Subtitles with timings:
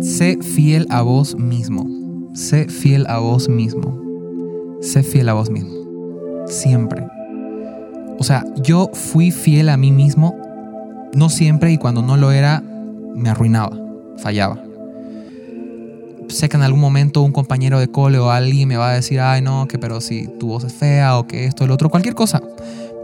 [0.00, 1.86] Sé fiel a vos mismo.
[2.34, 4.00] Sé fiel a vos mismo.
[4.80, 6.46] Sé fiel a vos mismo.
[6.46, 7.06] Siempre.
[8.18, 10.34] O sea, yo fui fiel a mí mismo,
[11.14, 12.62] no siempre y cuando no lo era,
[13.14, 13.76] me arruinaba,
[14.16, 14.62] fallaba.
[16.28, 19.20] Sé que en algún momento un compañero de cole o alguien me va a decir,
[19.20, 22.14] ay no, que pero si tu voz es fea o que esto, el otro, cualquier
[22.14, 22.42] cosa.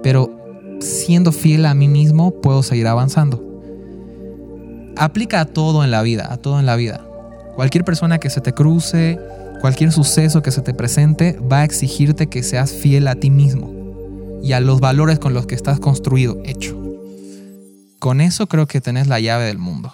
[0.02, 0.30] Pero
[0.80, 3.51] siendo fiel a mí mismo, puedo seguir avanzando.
[4.96, 7.00] Aplica a todo en la vida, a todo en la vida.
[7.56, 9.18] Cualquier persona que se te cruce,
[9.60, 13.72] cualquier suceso que se te presente, va a exigirte que seas fiel a ti mismo
[14.42, 16.76] y a los valores con los que estás construido, hecho.
[17.98, 19.92] Con eso creo que tenés la llave del mundo.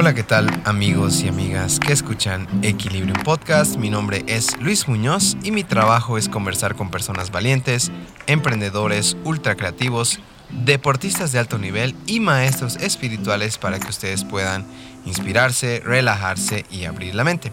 [0.00, 3.78] Hola, ¿qué tal amigos y amigas que escuchan Equilibrium Podcast?
[3.78, 7.90] Mi nombre es Luis Muñoz y mi trabajo es conversar con personas valientes,
[8.28, 14.64] emprendedores, ultra creativos, deportistas de alto nivel y maestros espirituales para que ustedes puedan
[15.04, 17.52] inspirarse, relajarse y abrir la mente.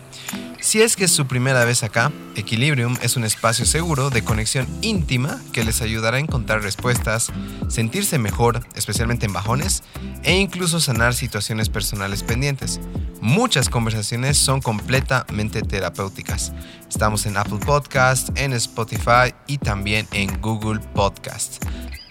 [0.60, 4.68] Si es que es su primera vez acá, Equilibrium es un espacio seguro de conexión
[4.82, 7.32] íntima que les ayudará a encontrar respuestas,
[7.70, 9.84] sentirse mejor, especialmente en bajones,
[10.24, 12.80] e incluso sanar situaciones personales pendientes.
[13.22, 16.52] Muchas conversaciones son completamente terapéuticas.
[16.90, 21.64] Estamos en Apple Podcast, en Spotify y también en Google Podcast.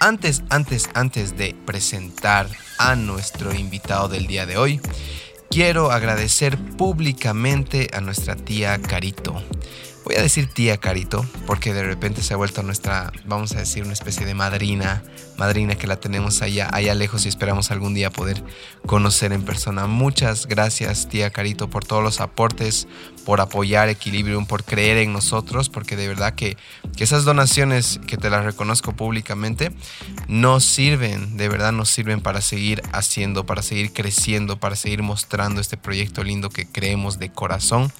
[0.04, 2.46] Antes, antes, antes de presentar
[2.78, 4.78] a nuestro invitado del día de hoy,
[5.48, 9.42] quiero agradecer públicamente a nuestra tía Carito.
[10.04, 13.84] Voy a decir tía Carito porque de repente se ha vuelto nuestra, vamos a decir,
[13.84, 15.02] una especie de madrina,
[15.38, 18.44] madrina que la tenemos allá, allá lejos y esperamos algún día poder
[18.84, 19.86] conocer en persona.
[19.86, 22.86] Muchas gracias tía Carito por todos los aportes,
[23.24, 26.58] por apoyar Equilibrium, por creer en nosotros, porque de verdad que,
[26.94, 29.72] que esas donaciones que te las reconozco públicamente
[30.28, 35.62] nos sirven, de verdad nos sirven para seguir haciendo, para seguir creciendo, para seguir mostrando
[35.62, 37.90] este proyecto lindo que creemos de corazón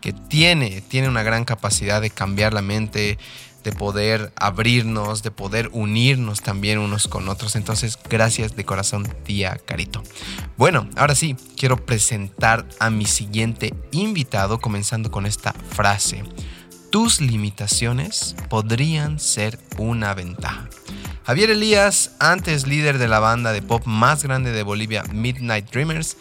[0.00, 3.18] que tiene, tiene una gran capacidad de cambiar la mente,
[3.64, 7.56] de poder abrirnos, de poder unirnos también unos con otros.
[7.56, 10.02] Entonces, gracias de corazón, tía Carito.
[10.56, 16.24] Bueno, ahora sí, quiero presentar a mi siguiente invitado, comenzando con esta frase.
[16.90, 20.68] Tus limitaciones podrían ser una ventaja.
[21.24, 26.16] Javier Elías, antes líder de la banda de pop más grande de Bolivia, Midnight Dreamers,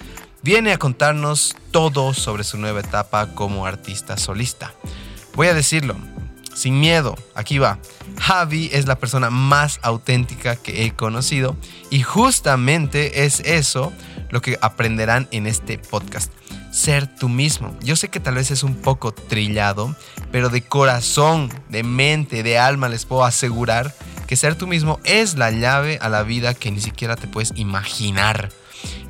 [0.48, 4.74] viene a contarnos todo sobre su nueva etapa como artista solista.
[5.36, 5.98] Voy a decirlo,
[6.54, 7.80] sin miedo, aquí va.
[8.18, 11.58] Javi es la persona más auténtica que he conocido
[11.90, 13.92] y justamente es eso
[14.30, 16.32] lo que aprenderán en este podcast.
[16.72, 17.76] Ser tú mismo.
[17.82, 19.98] Yo sé que tal vez es un poco trillado,
[20.32, 23.94] pero de corazón, de mente, de alma les puedo asegurar
[24.28, 27.52] que ser tú mismo es la llave a la vida que ni siquiera te puedes
[27.58, 28.50] imaginar.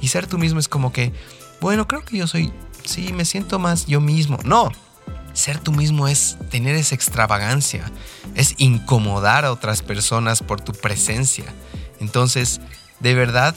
[0.02, 1.14] Y ser tú mismo es como que,
[1.62, 2.52] bueno, creo que yo soy,
[2.84, 4.38] sí, me siento más yo mismo.
[4.44, 4.72] No,
[5.34, 7.92] ser tú mismo es tener esa extravagancia,
[8.36, 11.46] es incomodar a otras personas por tu presencia.
[12.00, 12.60] Entonces,
[13.00, 13.56] de verdad,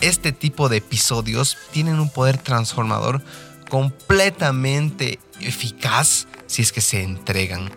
[0.00, 3.22] este tipo de episodios tienen un poder transformador
[3.68, 7.70] completamente eficaz si es que se entregan.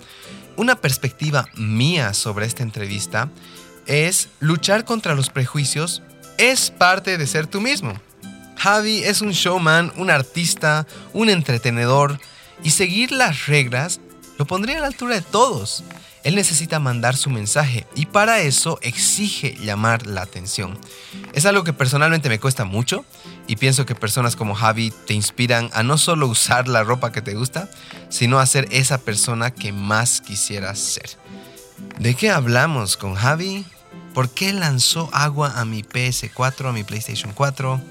[0.55, 3.29] Una perspectiva mía sobre esta entrevista
[3.85, 6.01] es luchar contra los prejuicios
[6.51, 7.93] es parte de ser tú mismo.
[8.57, 12.19] Javi es un showman, un artista, un entretenedor
[12.63, 14.01] y seguir las reglas
[14.37, 15.83] lo pondría a la altura de todos.
[16.23, 20.77] Él necesita mandar su mensaje y para eso exige llamar la atención.
[21.33, 23.05] Es algo que personalmente me cuesta mucho
[23.47, 27.21] y pienso que personas como Javi te inspiran a no solo usar la ropa que
[27.21, 27.69] te gusta,
[28.09, 31.09] sino a ser esa persona que más quisieras ser.
[31.99, 33.65] ¿De qué hablamos con Javi?
[34.13, 37.81] ¿Por qué lanzó agua a mi PS4, a mi PlayStation 4?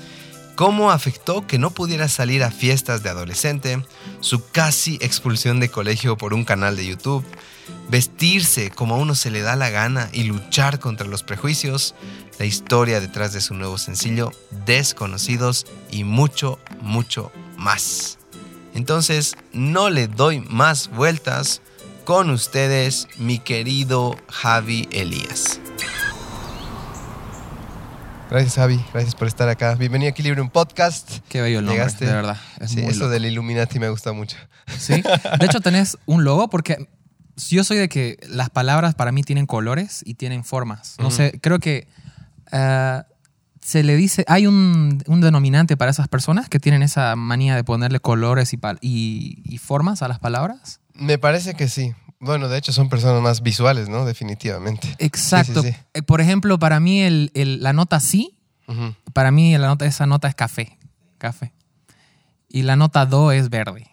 [0.54, 3.84] ¿Cómo afectó que no pudiera salir a fiestas de adolescente?
[4.20, 7.24] Su casi expulsión de colegio por un canal de YouTube.
[7.88, 11.94] Vestirse como a uno se le da la gana y luchar contra los prejuicios.
[12.38, 14.30] La historia detrás de su nuevo sencillo,
[14.64, 18.18] Desconocidos y mucho, mucho más.
[18.74, 21.62] Entonces, no le doy más vueltas.
[22.04, 25.61] Con ustedes, mi querido Javi Elías.
[28.32, 28.80] Gracias, Javi.
[28.94, 29.74] Gracias por estar acá.
[29.74, 31.18] Bienvenido a Equilibrium Podcast.
[31.28, 32.06] Qué bello el nombre, Llegaste.
[32.06, 32.38] de verdad.
[32.60, 33.10] Es Sí, muy eso loco.
[33.10, 34.38] del Illuminati me gusta mucho.
[34.78, 35.02] Sí.
[35.38, 36.88] De hecho, tenés un logo porque
[37.36, 40.96] yo soy de que las palabras para mí tienen colores y tienen formas.
[40.98, 41.86] No sé, creo que
[42.52, 43.02] eh,
[43.60, 47.64] se le dice, hay un, un denominante para esas personas que tienen esa manía de
[47.64, 50.80] ponerle colores y, pal- y, y formas a las palabras.
[50.94, 51.92] Me parece que sí.
[52.24, 54.04] Bueno, de hecho son personas más visuales, ¿no?
[54.04, 54.94] Definitivamente.
[55.00, 55.60] Exacto.
[55.62, 55.80] Sí, sí, sí.
[55.94, 58.38] Eh, Por ejemplo, para mí el- el- la nota sí,
[59.12, 60.78] para mí la nota, esa nota es café.
[61.18, 61.52] Café.
[62.48, 63.90] Y la nota do es verde.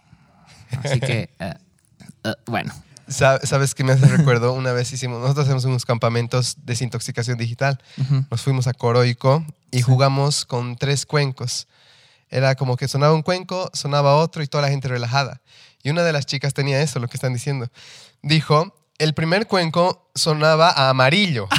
[0.83, 1.55] Así que, eh,
[2.45, 2.71] bueno.
[3.07, 4.53] Sa- ¿Sabes qué me hace recuerdo?
[4.61, 7.81] Una vez hicimos, nosotros hacemos unos campamentos de desintoxicación digital.
[8.29, 11.67] Nos fuimos a Coroico y jugamos con tres cuencos.
[12.29, 15.41] Era como que sonaba un cuenco, sonaba otro y toda la gente relajada.
[15.81, 17.69] Y una de las chicas tenía eso, lo que están diciendo.
[18.21, 21.47] Dijo, el primer cuenco sonaba a amarillo.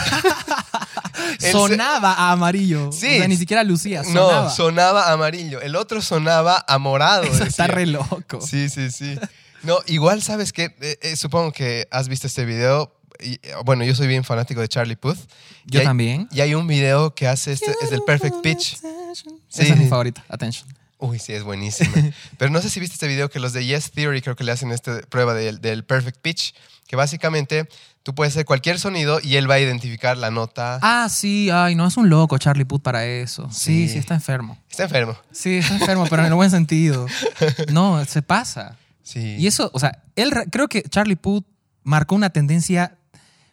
[1.43, 2.91] El Sonaba a amarillo.
[2.93, 3.07] Sí.
[3.07, 4.43] O sea, ni siquiera lucía, sonaba.
[4.45, 5.61] No, sonaba a amarillo.
[5.61, 7.23] El otro sonaba a morado.
[7.25, 8.41] Eso está re loco.
[8.41, 9.19] Sí, sí, sí.
[9.63, 10.75] No, igual sabes que
[11.17, 12.95] supongo que has visto este video.
[13.21, 15.19] y, eh, bueno, yo soy bien fanático de Charlie Puth.
[15.67, 16.29] Y Yo hay- también.
[16.33, 18.77] Y hay un video que hace este, es del Perfect Pitch.
[18.79, 19.63] Sí.
[19.63, 20.25] Esa es mi favorita.
[20.29, 20.69] Attention.
[21.01, 21.91] Uy, sí, es buenísima.
[22.39, 24.53] Pero no sé si viste este video que los de Yes Theory creo que le
[24.53, 26.55] hacen esta prueba del, del Perfect Pitch,
[26.87, 27.69] que básicamente
[28.03, 30.79] tú puedes hacer cualquier sonido y él va a identificar la nota.
[30.83, 31.49] Ah, sí.
[31.51, 33.49] Ay, no, es un loco Charlie Puth para eso.
[33.51, 33.93] Sí, Sí.
[33.95, 34.59] sí, está enfermo.
[34.71, 35.17] Está enfermo.
[35.33, 37.07] Sí, está enfermo, pero en el buen sentido.
[37.73, 38.77] No, se pasa.
[39.03, 39.37] Sí.
[39.39, 41.45] Y eso, o sea, él re- creo que Charlie Puth
[41.83, 42.97] marcó una tendencia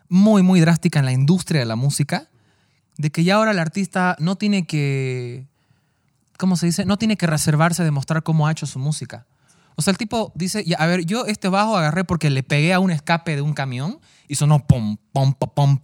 [0.09, 2.27] muy, muy drástica en la industria de la música,
[2.97, 5.45] de que ya ahora el artista no tiene que,
[6.37, 6.85] ¿cómo se dice?
[6.85, 9.25] No tiene que reservarse de mostrar cómo ha hecho su música.
[9.75, 12.79] O sea, el tipo dice, a ver, yo este bajo agarré porque le pegué a
[12.79, 15.79] un escape de un camión y sonó pom, pom, pom,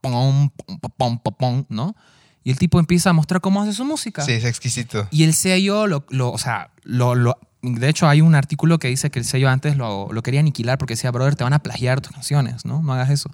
[0.00, 0.50] pom,
[0.96, 1.96] pom, pom, ¿no?
[2.44, 4.22] Y el tipo empieza a mostrar cómo hace su música.
[4.22, 5.08] Sí, es exquisito.
[5.10, 8.88] Y el sello, lo, lo o sea, lo, lo, de hecho hay un artículo que
[8.88, 11.60] dice que el sello antes lo, lo quería aniquilar porque decía, brother, te van a
[11.60, 12.82] plagiar tus canciones, ¿no?
[12.82, 13.30] No hagas eso.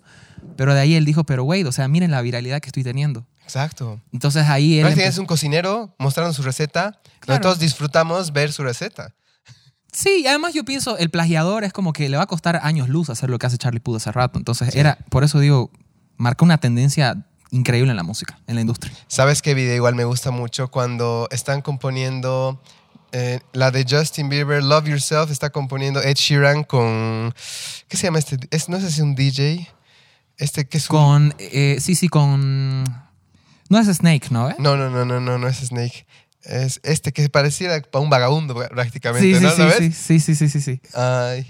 [0.56, 3.26] Pero de ahí él dijo, pero wait, o sea, miren la viralidad que estoy teniendo.
[3.46, 4.00] Exacto.
[4.12, 4.82] Entonces ahí él...
[4.82, 7.00] Prácticamente es empezó- un cocinero mostrando su receta.
[7.20, 7.38] Claro.
[7.40, 9.14] Nosotros disfrutamos ver su receta.
[9.92, 12.88] Sí, y además yo pienso, el plagiador es como que le va a costar años
[12.88, 14.38] luz hacer lo que hace Charlie Puth hace rato.
[14.38, 14.78] Entonces Sí.
[14.78, 15.70] era, por eso digo,
[16.16, 18.92] marcó una tendencia increíble en la música, en la industria.
[19.06, 20.68] ¿Sabes qué video igual me gusta mucho?
[20.70, 22.60] Cuando están componiendo
[23.12, 27.32] eh, la de Justin Bieber, Love Yourself, está componiendo Ed Sheeran con...
[27.88, 28.36] ¿Qué se llama este?
[28.50, 29.66] Es, no sé si es un DJ.
[30.36, 30.96] Este que es un...
[30.98, 32.84] Con, eh, sí, sí, con...
[33.68, 34.50] No es Snake, ¿no?
[34.50, 34.56] ¿Eh?
[34.58, 36.06] No, no, no, no, no, no es Snake.
[36.42, 39.50] Es este que pareciera para un vagabundo prácticamente, sí, sí, ¿no?
[39.50, 39.78] sí, ¿Lo ves?
[39.78, 40.80] sí, sí, sí, sí, sí, sí.
[40.94, 41.46] Ay,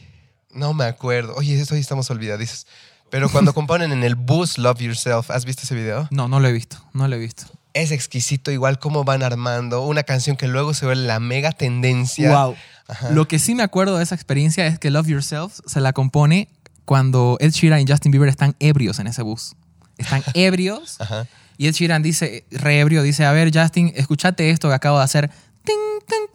[0.51, 1.35] no me acuerdo.
[1.37, 2.67] Oye, eso hoy estamos olvidadizos.
[3.11, 6.09] Pero cuando componen en el bus Love Yourself, ¿has visto ese video?
[6.11, 7.45] No, no lo he visto, no lo he visto.
[7.73, 12.33] Es exquisito, igual cómo van armando una canción que luego se vuelve la mega tendencia.
[12.33, 12.57] Wow.
[12.89, 13.11] Ajá.
[13.11, 16.49] Lo que sí me acuerdo de esa experiencia es que Love Yourself se la compone
[16.85, 19.55] cuando Ed Sheeran y Justin Bieber están ebrios en ese bus.
[19.99, 21.27] Están ebrios Ajá.
[21.59, 25.05] Y Ed Sheeran dice, re ebrio, dice, a ver Justin, escúchate esto que acabo de
[25.05, 25.31] hacer.
[25.65, 25.75] Ting,
[26.09, 26.27] ting,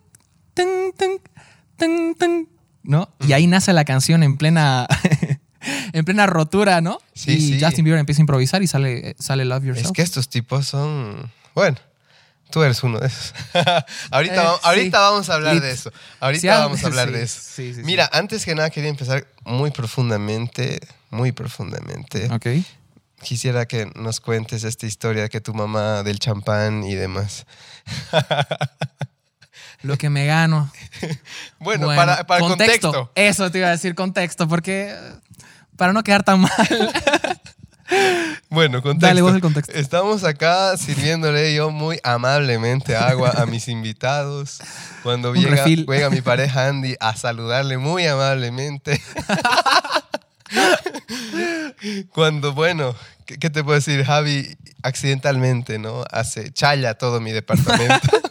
[0.54, 1.20] ting, ting,
[1.78, 2.46] ting, ting,
[2.84, 3.14] ¿No?
[3.28, 4.88] Y ahí nace la canción en plena,
[5.94, 6.98] en plena rotura, ¿no?
[7.14, 7.60] Sí, y sí.
[7.64, 9.88] Justin Bieber empieza a improvisar y sale, sale Love Yourself.
[9.88, 11.32] Es que estos tipos son.
[11.54, 11.78] Bueno,
[12.50, 13.34] tú eres uno de esos.
[14.12, 15.92] ahorita, Eh, va- ahorita vamos a hablar de eso.
[16.20, 17.82] Ahorita Sí, ah, vamos a hablar sí, de eso.
[17.84, 20.80] Mira, antes que nada quería empezar muy profundamente,
[21.12, 22.30] muy profundamente.
[22.34, 22.48] Ok.
[23.24, 27.46] Quisiera que nos cuentes esta historia que tu mamá del champán y demás.
[29.84, 30.72] Lo que me gano.
[31.60, 33.12] Bueno, para, para contexto.
[33.16, 34.98] Eso te iba a decir contexto, porque eh,
[35.78, 36.52] para no quedar tan mal.
[38.50, 39.08] Bueno, contexto.
[39.08, 39.74] Dale vos el contexto.
[39.74, 44.60] Estamos acá sirviéndole yo muy amablemente agua a mis invitados.
[45.04, 49.02] Cuando llega, llega mi pareja Andy a saludarle muy amablemente.
[52.14, 54.04] Cuando, bueno, ¿qué, qué te puedo decir?
[54.04, 56.04] Javi accidentalmente, ¿no?
[56.12, 58.08] Hace challa todo mi departamento.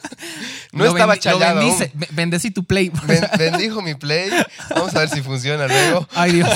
[0.72, 1.68] No Lo estaba challado aún.
[1.70, 1.90] bendice.
[1.94, 2.92] Be- Bendecí tu play.
[3.04, 4.30] Ben- bendijo mi play.
[4.70, 6.06] Vamos a ver si funciona luego.
[6.14, 6.48] Ay, Dios.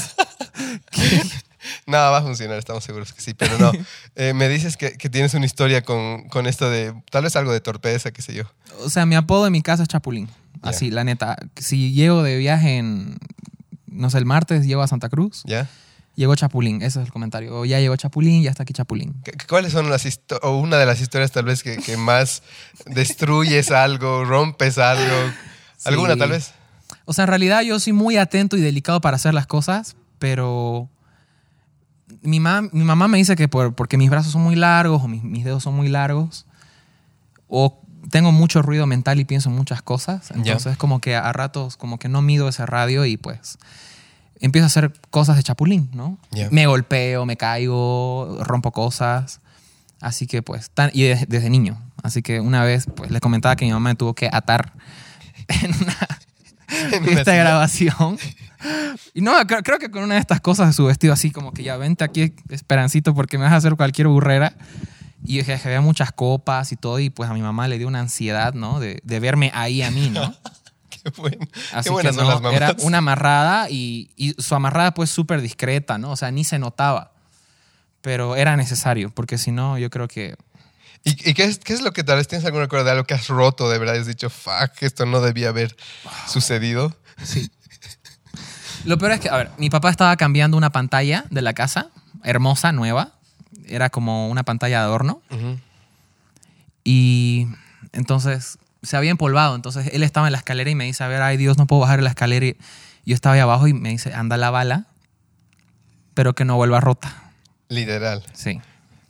[1.86, 3.72] Nada, va a funcionar, estamos seguros que sí, pero no.
[4.14, 7.52] Eh, me dices que, que tienes una historia con, con esto de, tal vez algo
[7.52, 8.44] de torpeza, qué sé yo.
[8.84, 10.28] O sea, mi apodo en mi casa es Chapulín.
[10.62, 11.36] Así, la neta.
[11.56, 13.16] Si llego de viaje en,
[13.94, 15.68] no sé, el martes llego a Santa Cruz, ¿Ya?
[16.16, 16.82] llegó Chapulín.
[16.82, 17.56] Ese es el comentario.
[17.58, 19.14] O ya llegó Chapulín, ya está aquí Chapulín.
[19.24, 22.42] ¿Qué- ¿Cuáles son las histo- o una de las historias tal vez que, que más
[22.86, 25.14] destruyes algo, rompes algo?
[25.84, 26.18] ¿Alguna Sí.
[26.18, 26.52] tal vez?
[27.06, 30.88] O sea, en realidad yo soy muy atento y delicado para hacer las cosas, pero
[32.22, 35.08] mi, mam- mi mamá me dice que por, porque mis brazos son muy largos o
[35.08, 36.46] mis, mis dedos son muy largos,
[37.48, 41.76] o tengo mucho ruido mental y pienso en muchas cosas, entonces como que a ratos
[41.76, 43.58] como que no mido ese radio y pues
[44.40, 46.18] empiezo a hacer cosas de chapulín, ¿no?
[46.30, 46.48] Ya.
[46.50, 49.40] Me golpeo, me caigo, rompo cosas,
[50.00, 53.56] así que pues, tan- y de- desde niño, Así que una vez, pues les comentaba
[53.56, 54.74] que mi mamá me tuvo que atar
[55.48, 55.96] en una
[56.92, 57.34] En silla.
[57.34, 58.18] grabación.
[59.14, 61.52] Y no, creo, creo que con una de estas cosas de su vestido así como
[61.52, 64.52] que ya vente aquí, Esperancito, porque me vas a hacer cualquier burrera.
[65.24, 67.88] Y dije que había muchas copas y todo, y pues a mi mamá le dio
[67.88, 68.78] una ansiedad, ¿no?
[68.78, 70.34] De, de verme ahí a mí, ¿no?
[70.90, 72.56] Qué, buen- qué Así que buenas son no, las mamás.
[72.56, 76.10] era una amarrada y, y su amarrada pues súper discreta, ¿no?
[76.12, 77.12] O sea, ni se notaba.
[78.00, 80.36] Pero era necesario, porque si no, yo creo que...
[81.04, 83.04] ¿Y, y qué, es, qué es lo que tal vez tienes algún recuerdo de algo
[83.04, 83.96] que has roto de verdad?
[83.96, 85.74] Has dicho, fuck, esto no debía haber
[86.28, 86.94] sucedido.
[88.84, 91.88] Lo peor es que, a ver, mi papá estaba cambiando una pantalla de la casa,
[92.22, 93.13] hermosa, nueva.
[93.66, 95.22] Era como una pantalla de adorno.
[96.84, 97.48] Y
[97.92, 99.54] entonces se había empolvado.
[99.54, 101.80] Entonces él estaba en la escalera y me dice, a ver, ay Dios, no puedo
[101.80, 102.46] bajar la escalera.
[102.46, 102.56] Y
[103.04, 104.86] yo estaba ahí abajo y me dice, anda la bala,
[106.14, 107.32] pero que no vuelva rota.
[107.68, 108.22] Literal.
[108.32, 108.60] Sí.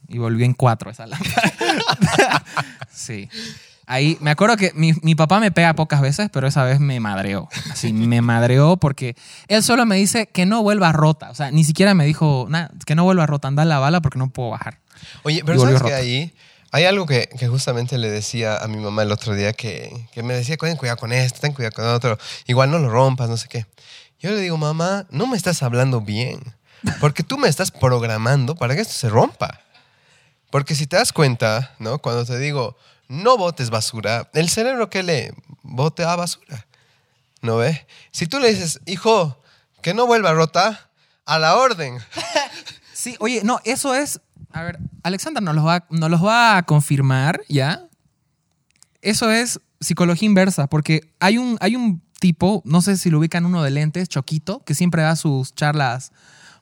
[0.09, 2.45] Y volví en cuatro esa lámpara.
[2.93, 3.29] sí.
[3.87, 7.01] Ahí, me acuerdo que mi, mi papá me pega pocas veces, pero esa vez me
[7.01, 7.49] madreó.
[7.71, 9.17] Así, me madreó porque
[9.49, 11.31] él solo me dice que no vuelva rota.
[11.31, 14.19] O sea, ni siquiera me dijo, nada, que no vuelva rota, anda la bala porque
[14.19, 14.79] no puedo bajar.
[15.23, 16.35] Oye, pero ¿sabes que ahí
[16.75, 20.25] hay algo que, que justamente le decía a mi mamá el otro día que, que
[20.25, 23.37] me decía, ten cuidado con esto, ten cuidado con otro, igual no lo rompas, no
[23.37, 23.65] sé qué.
[24.19, 26.41] Yo le digo, mamá, no me estás hablando bien,
[26.99, 29.61] porque tú me estás programando para que esto se rompa.
[30.51, 31.99] Porque si te das cuenta, ¿no?
[31.99, 32.77] Cuando te digo,
[33.09, 35.31] no botes basura, el cerebro que lee,
[35.63, 36.67] bote a basura.
[37.43, 37.87] ¿No ve?
[38.11, 39.43] Si tú le dices, hijo,
[39.83, 40.91] que no vuelva rota,
[41.27, 41.99] a la orden.
[42.93, 44.19] Sí, oye, no, eso es.
[44.51, 47.87] A ver, Alexander nos los va, nos los va a confirmar, ¿ya?
[49.03, 53.45] Eso es psicología inversa, porque hay un, hay un tipo, no sé si lo ubican
[53.45, 56.13] uno de lentes, Choquito, que siempre da sus charlas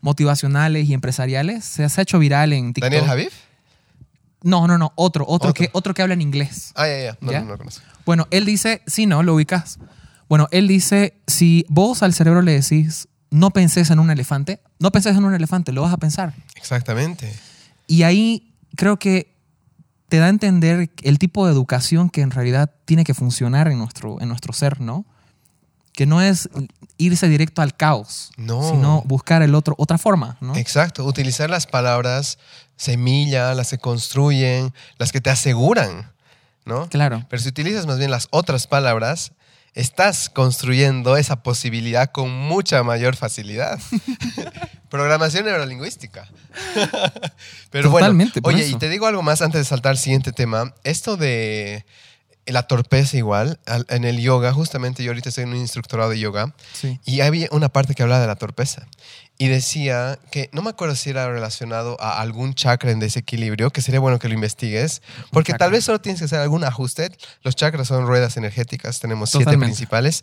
[0.00, 1.64] motivacionales y empresariales.
[1.64, 2.90] Se, ha hecho viral en TikTok.
[2.90, 3.28] ¿Daniel Javid?
[4.42, 5.54] No, no, no, otro, otro, Otro.
[5.54, 6.72] Que, otro que habla en inglés.
[6.74, 7.18] Ah, ya, ya.
[7.20, 7.40] No, ¿Ya?
[7.40, 7.84] no, no lo conozco.
[8.04, 9.78] Bueno, él dice, sí, no, lo ubicas.
[10.28, 14.90] Bueno, él dice, si vos al cerebro le decís, no penses en un elefante, no
[14.90, 16.34] penses en un elefante, lo vas a pensar.
[16.56, 17.32] Exactamente.
[17.86, 19.34] Y ahí creo que
[20.08, 23.78] te da a entender el tipo de educación que en realidad tiene que funcionar en
[23.78, 25.06] nuestro, en nuestro ser, ¿no?
[25.92, 26.48] Que no es
[26.98, 28.62] irse directo al caos, No.
[28.70, 30.56] sino buscar el otro, otra forma, ¿no?
[30.56, 31.04] Exacto.
[31.04, 32.38] Utilizar las palabras
[32.82, 36.10] semilla, las que construyen, las que te aseguran,
[36.64, 36.88] ¿no?
[36.88, 37.24] Claro.
[37.30, 39.32] Pero si utilizas más bien las otras palabras,
[39.74, 43.78] estás construyendo esa posibilidad con mucha mayor facilidad.
[44.90, 46.28] Programación neurolingüística.
[47.70, 48.76] Pero Totalmente, bueno, oye, eso.
[48.76, 50.74] y te digo algo más antes de saltar al siguiente tema.
[50.84, 51.86] Esto de
[52.46, 56.18] la torpeza igual, al- en el yoga, justamente yo ahorita estoy en un instructorado de
[56.18, 56.98] yoga, Sí.
[57.04, 58.86] y había una parte que hablaba de la torpeza.
[59.42, 63.82] Y decía que, no me acuerdo si era relacionado a algún chakra en desequilibrio, que
[63.82, 65.66] sería bueno que lo investigues, porque chakra.
[65.66, 67.10] tal vez solo tienes que hacer algún ajuste.
[67.42, 70.22] Los chakras son ruedas energéticas, tenemos siete principales.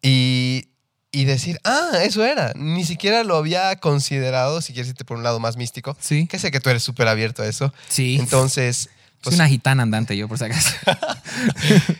[0.00, 0.68] Y,
[1.10, 2.52] y decir, ah, eso era.
[2.54, 6.28] Ni siquiera lo había considerado, si quieres irte por un lado más místico, Sí.
[6.28, 7.74] que sé que tú eres súper abierto a eso.
[7.88, 8.16] Sí.
[8.20, 8.90] Entonces,
[9.22, 10.70] Soy una gitana andante yo, por si acaso.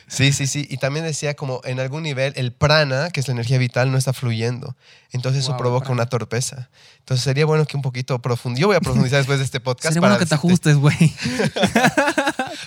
[0.09, 0.67] Sí, sí, sí.
[0.69, 3.97] Y también decía como en algún nivel el prana, que es la energía vital, no
[3.97, 4.76] está fluyendo.
[5.11, 6.02] Entonces eso provoca prana.
[6.02, 6.69] una torpeza.
[6.99, 8.61] Entonces sería bueno que un poquito profundo.
[8.61, 9.88] Yo voy a profundizar después de este podcast.
[9.95, 10.97] Sería para bueno que te ajustes, güey.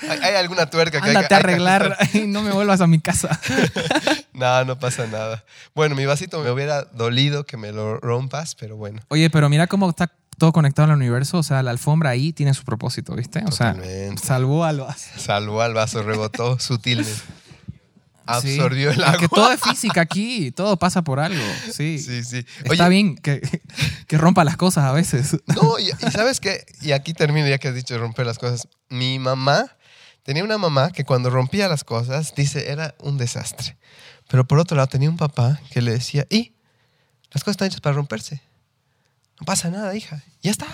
[0.09, 3.00] ¿Hay, hay alguna tuerca que hay que- hay arreglar y no me vuelvas a mi
[3.00, 3.39] casa.
[4.33, 5.43] No, no pasa nada.
[5.74, 9.01] Bueno, mi vasito me hubiera dolido que me lo rompas, pero bueno.
[9.09, 11.38] Oye, pero mira cómo está todo conectado al universo.
[11.39, 13.44] O sea, la alfombra ahí tiene su propósito, ¿viste?
[13.48, 13.75] O sea,
[14.22, 15.10] salvó al vaso.
[15.18, 17.12] Salvó al vaso, rebotó sutilmente.
[18.27, 18.96] Absorbió Sí.
[18.98, 19.20] el Es agua.
[19.20, 21.44] que todo es física aquí, todo pasa por algo.
[21.72, 22.00] Sí.
[22.00, 22.44] Sí, sí.
[22.63, 23.39] Está bien que,
[24.08, 25.38] que rompa las cosas a veces.
[25.56, 28.68] No, y, y sabes qué, y aquí termino ya que has dicho romper las cosas.
[28.89, 29.77] Mi mamá
[30.24, 33.77] tenía una mamá que cuando rompía las cosas, dice, era un desastre.
[34.27, 36.56] Pero por otro lado tenía un papá que le decía, y
[37.32, 38.42] las cosas están hechas para romperse.
[39.39, 40.24] No pasa nada, hija.
[40.42, 40.65] Ya está.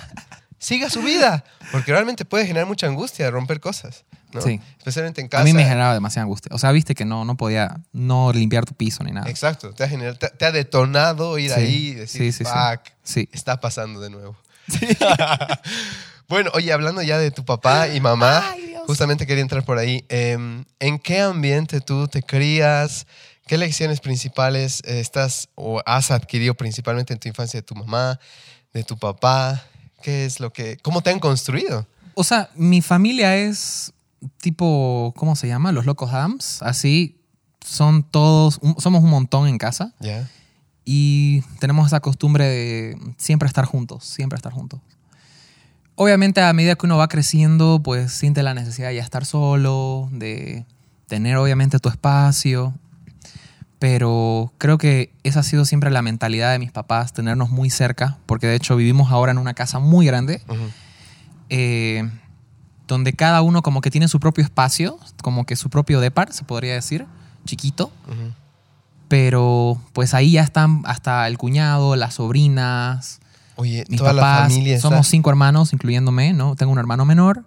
[0.59, 1.43] Siga su vida.
[1.71, 4.03] Porque realmente puede generar mucha angustia romper cosas.
[4.31, 4.41] ¿no?
[4.41, 4.61] Sí.
[4.77, 5.41] Especialmente en casa.
[5.41, 6.51] A mí me generaba demasiada angustia.
[6.53, 9.29] O sea, viste que no, no podía no limpiar tu piso ni nada.
[9.29, 9.71] Exacto.
[9.73, 11.59] Te ha, generado- te, te ha detonado ir Sí.
[11.59, 12.51] ahí y decir, Sí, sí, sí.
[12.51, 13.27] fuck, Sí.
[13.33, 14.37] está pasando de nuevo.
[16.27, 18.43] bueno, oye, hablando ya de tu papá y mamá,
[18.87, 20.05] justamente quería entrar por ahí.
[20.09, 23.05] Em, ¿En qué ambiente tú te crías?
[23.47, 28.19] ¿Qué lecciones principales eh, estás o has adquirido principalmente en tu infancia de tu mamá,
[28.73, 29.61] de tu papá?
[30.01, 31.85] ¿Qué es lo que, cómo te han construido?
[32.15, 33.93] O sea, mi familia es
[34.41, 35.71] tipo, ¿cómo se llama?
[35.71, 36.61] Los locos Adams.
[36.61, 37.17] Así,
[37.65, 39.93] son todos, un- somos un montón en casa.
[39.99, 40.29] ¿Ya?
[40.85, 44.79] Y tenemos esa costumbre de siempre estar juntos, siempre estar juntos.
[45.95, 50.09] Obviamente a medida que uno va creciendo, pues siente la necesidad de ya estar solo,
[50.11, 50.65] de
[51.07, 52.73] tener obviamente tu espacio.
[53.81, 58.19] Pero creo que esa ha sido siempre la mentalidad de mis papás, tenernos muy cerca,
[58.27, 60.43] porque de hecho vivimos ahora en una casa muy grande,
[61.49, 62.07] eh,
[62.87, 66.43] donde cada uno como que tiene su propio espacio, como que su propio depar, se
[66.43, 67.07] podría decir,
[67.45, 67.91] chiquito.
[69.07, 73.19] Pero pues ahí ya están hasta el cuñado, las sobrinas,
[73.55, 74.49] Oye, mis toda la papás.
[74.53, 74.89] familia está...
[74.89, 76.55] Somos cinco hermanos, incluyéndome, ¿no?
[76.55, 77.45] Tengo un hermano menor,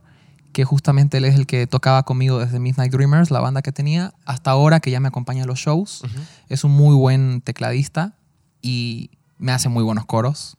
[0.54, 4.14] que justamente él es el que tocaba conmigo desde Midnight Dreamers, la banda que tenía,
[4.24, 6.02] hasta ahora que ya me acompaña a los shows.
[6.48, 8.14] Es un muy buen tecladista
[8.62, 10.56] y me hace muy buenos coros.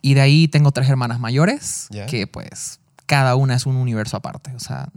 [0.00, 4.52] Y de ahí tengo tres hermanas mayores, que pues cada una es un universo aparte.
[4.56, 4.88] O sea,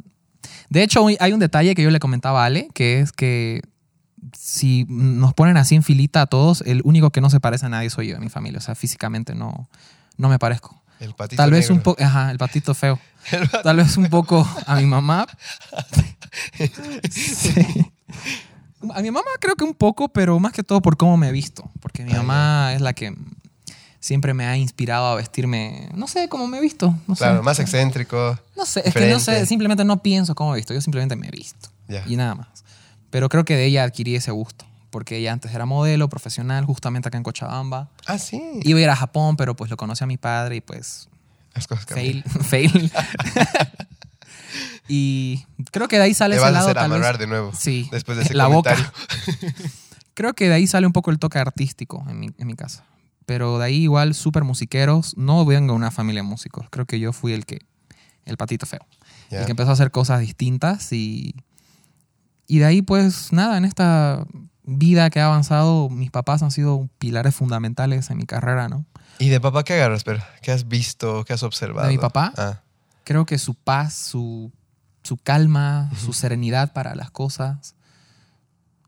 [0.70, 3.62] de hecho hay un detalle que yo le comentaba a Ale, que es que
[4.36, 7.70] si nos ponen así en filita a todos, el único que no se parece a
[7.70, 8.58] nadie soy yo en mi familia.
[8.58, 9.70] O sea, físicamente no,
[10.18, 10.82] no me parezco.
[11.00, 13.00] El patito Tal vez un poco, ajá, el patito feo.
[13.64, 15.28] Tal vez un poco a mi mamá.
[17.10, 17.92] Sí.
[18.94, 21.32] A mi mamá creo que un poco, pero más que todo por cómo me he
[21.32, 21.70] visto.
[21.80, 23.16] Porque mi Ah, mamá es la que
[24.00, 26.96] siempre me ha inspirado a vestirme, no sé cómo me he visto.
[27.08, 27.44] No Claro, sé.
[27.44, 28.38] más excéntrico.
[28.56, 29.46] No sé, es que no sé, diferente.
[29.48, 31.70] simplemente no pienso cómo he visto, yo simplemente me he visto.
[31.88, 32.04] Ya.
[32.08, 32.48] Y nada más.
[33.10, 34.66] Pero creo que de ella adquirí ese gusto.
[34.92, 37.90] Porque ella antes era modelo profesional, justamente acá en Cochabamba.
[38.06, 38.42] Ah, sí.
[38.64, 41.10] Iba a ir a Japón, pero pues lo conocí a mi padre y pues
[41.56, 42.24] Las cosas cambian.
[42.24, 42.92] fail, fail.
[44.88, 47.28] y creo que de ahí sale Te ese vas a lado hacer tal vez- de
[47.28, 47.52] nuevo.
[47.58, 48.76] Sí, Después de ese la boca.
[48.76, 49.64] comentario.
[50.14, 52.86] Creo que de ahí sale un poco el toque artístico en mi, en mi casa.
[53.26, 55.18] Pero de ahí igual súper musiqueros.
[55.18, 56.68] No vengo de una familia de músicos.
[56.70, 57.60] Creo que yo fui el que,
[58.24, 58.86] el patito feo.
[59.30, 61.36] El que empezó a hacer cosas distintas y,
[62.48, 64.26] y de ahí pues nada, en esta
[64.64, 68.86] vida que ha avanzado, mis papás han sido pilares fundamentales en mi carrera, ¿no?
[69.20, 70.04] ¿Y de papá qué agarras?
[70.04, 71.24] Pero, ¿qué has visto?
[71.26, 71.88] ¿Qué has observado?
[71.88, 72.34] ¿De mi papá?
[72.38, 72.62] Ah,
[73.04, 74.52] Creo que su paz, su,
[75.04, 77.76] su calma, su serenidad para las cosas.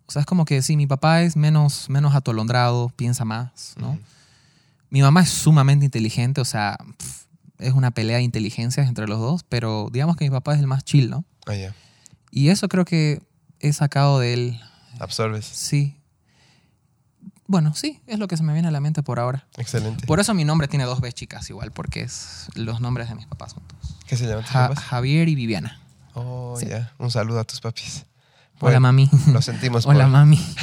[0.08, 4.00] O sea, es como que sí, mi papá es menos, menos atolondrado, piensa más, ¿no?
[4.90, 6.78] Mi mamá es sumamente inteligente, o sea,
[7.60, 10.68] es una pelea de inteligencias entre los dos, pero digamos que mi papá es el
[10.68, 11.26] más chill, ¿no?
[11.46, 11.54] ah.
[12.32, 13.22] Y eso creo que
[13.60, 14.62] he sacado de él,
[15.00, 15.46] Absorbes.
[15.46, 15.97] sí.
[17.48, 19.48] Bueno, sí, es lo que se me viene a la mente por ahora.
[19.58, 20.06] Excelente.
[20.06, 23.26] Por eso mi nombre tiene dos B chicas igual, porque es los nombres de mis
[23.26, 23.78] papás juntos.
[24.06, 24.84] ¿Qué se llaman tus Ja- papás?
[24.84, 25.80] Javier y Viviana.
[26.14, 26.68] Oh, sí.
[26.68, 26.92] ya.
[26.98, 28.06] Un saludo a tus papis.
[28.60, 29.10] Hola, mami.
[29.32, 30.46] Lo sentimos Hola, por- mami.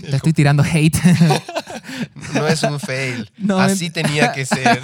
[0.00, 0.96] Te estoy tirando hate.
[2.34, 3.30] No es un fail.
[3.38, 4.80] No, Así tenía que ser.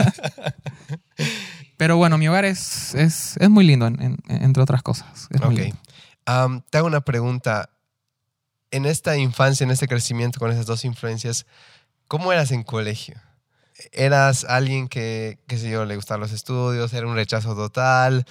[1.77, 5.29] Pero bueno, mi hogar es, es, es muy lindo, en- en- entre otras cosas.
[5.31, 5.61] Es muy ok.
[5.61, 5.77] lindo.
[6.27, 7.71] Am, te hago una pregunta.
[8.71, 11.47] En esta infancia, en este crecimiento con esas dos influencias,
[12.07, 13.17] ¿cómo eras en colegio?
[13.93, 16.93] ¿Eras alguien que, qué sé yo, le gustaban los estudios?
[16.93, 18.27] ¿Era un rechazo total?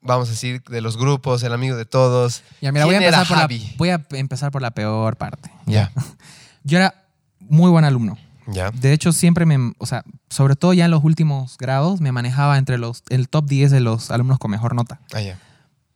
[0.00, 2.42] Vamos a decir, de los grupos, el amigo de todos.
[2.60, 3.74] Ya, mira, voy a, ¿Quién era empezar por la, Javi?
[3.76, 5.50] voy a empezar por la peor parte.
[5.66, 5.90] Ya.
[6.62, 6.94] Yo era
[7.40, 8.16] muy buen alumno.
[8.46, 8.70] Ya.
[8.70, 12.58] De hecho, siempre me, o sea, sobre todo ya en los últimos grados, me manejaba
[12.58, 15.00] entre los, el top 10 de los alumnos con mejor nota.
[15.12, 15.38] Ah, ya.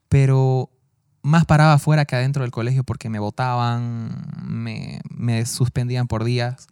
[0.09, 0.71] Pero
[1.29, 4.11] más paraba afuera que adentro del colegio porque me votaban,
[4.45, 6.67] me, me suspendían por días.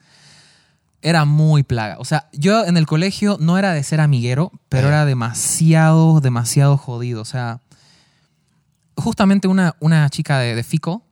[1.02, 1.96] Era muy plaga.
[1.98, 6.76] O sea, yo en el colegio no era de ser amiguero, pero era demasiado, demasiado
[6.76, 7.22] jodido.
[7.22, 7.60] O sea,
[8.96, 11.04] justamente una, una chica de, de FICO,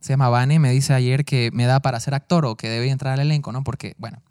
[0.00, 2.90] se llama Vane, me dice ayer que me da para ser actor o que debe
[2.90, 3.64] entrar al elenco, ¿no?
[3.64, 4.22] Porque, bueno,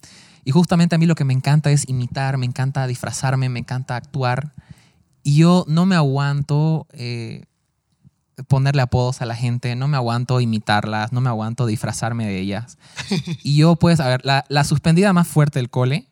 [0.46, 3.96] y justamente a mí lo que me encanta es imitar, me encanta disfrazarme, me encanta
[3.96, 4.54] actuar.
[5.24, 7.46] Y yo no me aguanto eh,
[8.48, 12.78] ponerle apodos a la gente, no me aguanto imitarlas, no me aguanto disfrazarme de ellas.
[13.44, 16.08] y yo, pues, a ver, la, la suspendida más fuerte del cole,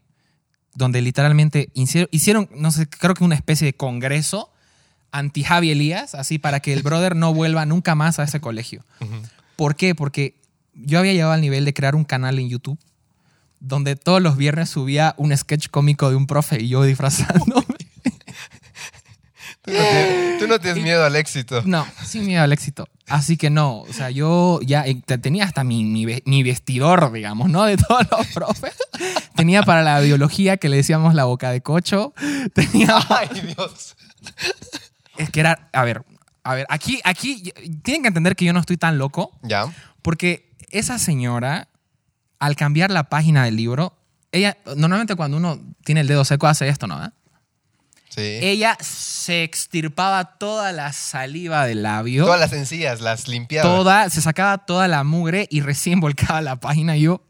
[0.74, 4.52] donde literalmente hicieron, hicieron, no sé, creo que una especie de congreso
[5.12, 8.84] anti Javi Elías, así para que el brother no vuelva nunca más a ese colegio.
[9.56, 9.94] ¿Por qué?
[9.94, 10.36] Porque
[10.74, 12.80] yo había llegado al nivel de crear un canal en YouTube
[13.62, 17.81] donde todos los viernes subía un sketch cómico de un profe y yo disfrazándome.
[19.63, 21.62] Tú no, tienes, tú no tienes miedo al éxito.
[21.65, 22.88] No, sin miedo al éxito.
[23.08, 26.41] Así que no, o sea, yo ya eh, te- tenía hasta mi, mi, ve- mi
[26.41, 27.63] vestidor, digamos, ¿no?
[27.65, 28.74] De todos los profes.
[29.36, 32.13] Tenía para la biología que le decíamos la boca de cocho.
[32.56, 32.97] Tenía...
[33.10, 33.95] Ay, Dios.
[35.17, 36.04] Es que era, a ver,
[36.43, 39.65] a ver, aquí, aquí tienen que entender que yo no estoy tan loco Ya.
[40.02, 41.67] porque esa señora,
[42.39, 43.93] al cambiar la página del libro,
[44.32, 47.04] ella, normalmente cuando uno tiene el dedo seco hace esto, ¿no?
[47.06, 47.10] ¿Eh?
[48.13, 48.39] Sí.
[48.41, 52.26] Ella se extirpaba toda la saliva del labio.
[52.26, 53.69] Todas las encías las limpiaba.
[53.69, 56.97] toda, se sacaba toda la mugre y recién volcaba la página.
[56.97, 57.24] Y yo,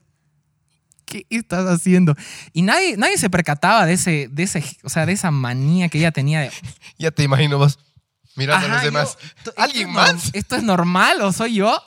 [1.05, 2.15] ¿qué estás haciendo?
[2.53, 5.99] Y nadie, nadie se percataba de ese, de ese, o sea, de esa manía que
[5.99, 6.51] ella tenía de.
[6.97, 7.77] Ya te imagino vos
[8.35, 9.17] mirando a los demás.
[9.21, 10.29] yo, ¿esto- ¿Alguien esto es norm- más?
[10.33, 11.79] ¿Esto es normal o soy yo?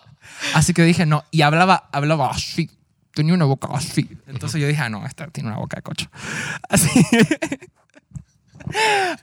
[0.55, 1.25] Así que dije, no.
[1.33, 2.71] Y hablaba, hablaba así.
[3.13, 4.09] Tenía una boca así.
[4.29, 6.09] Entonces yo dije, ah, no, esta tiene una boca de cocho.
[6.69, 6.89] Así.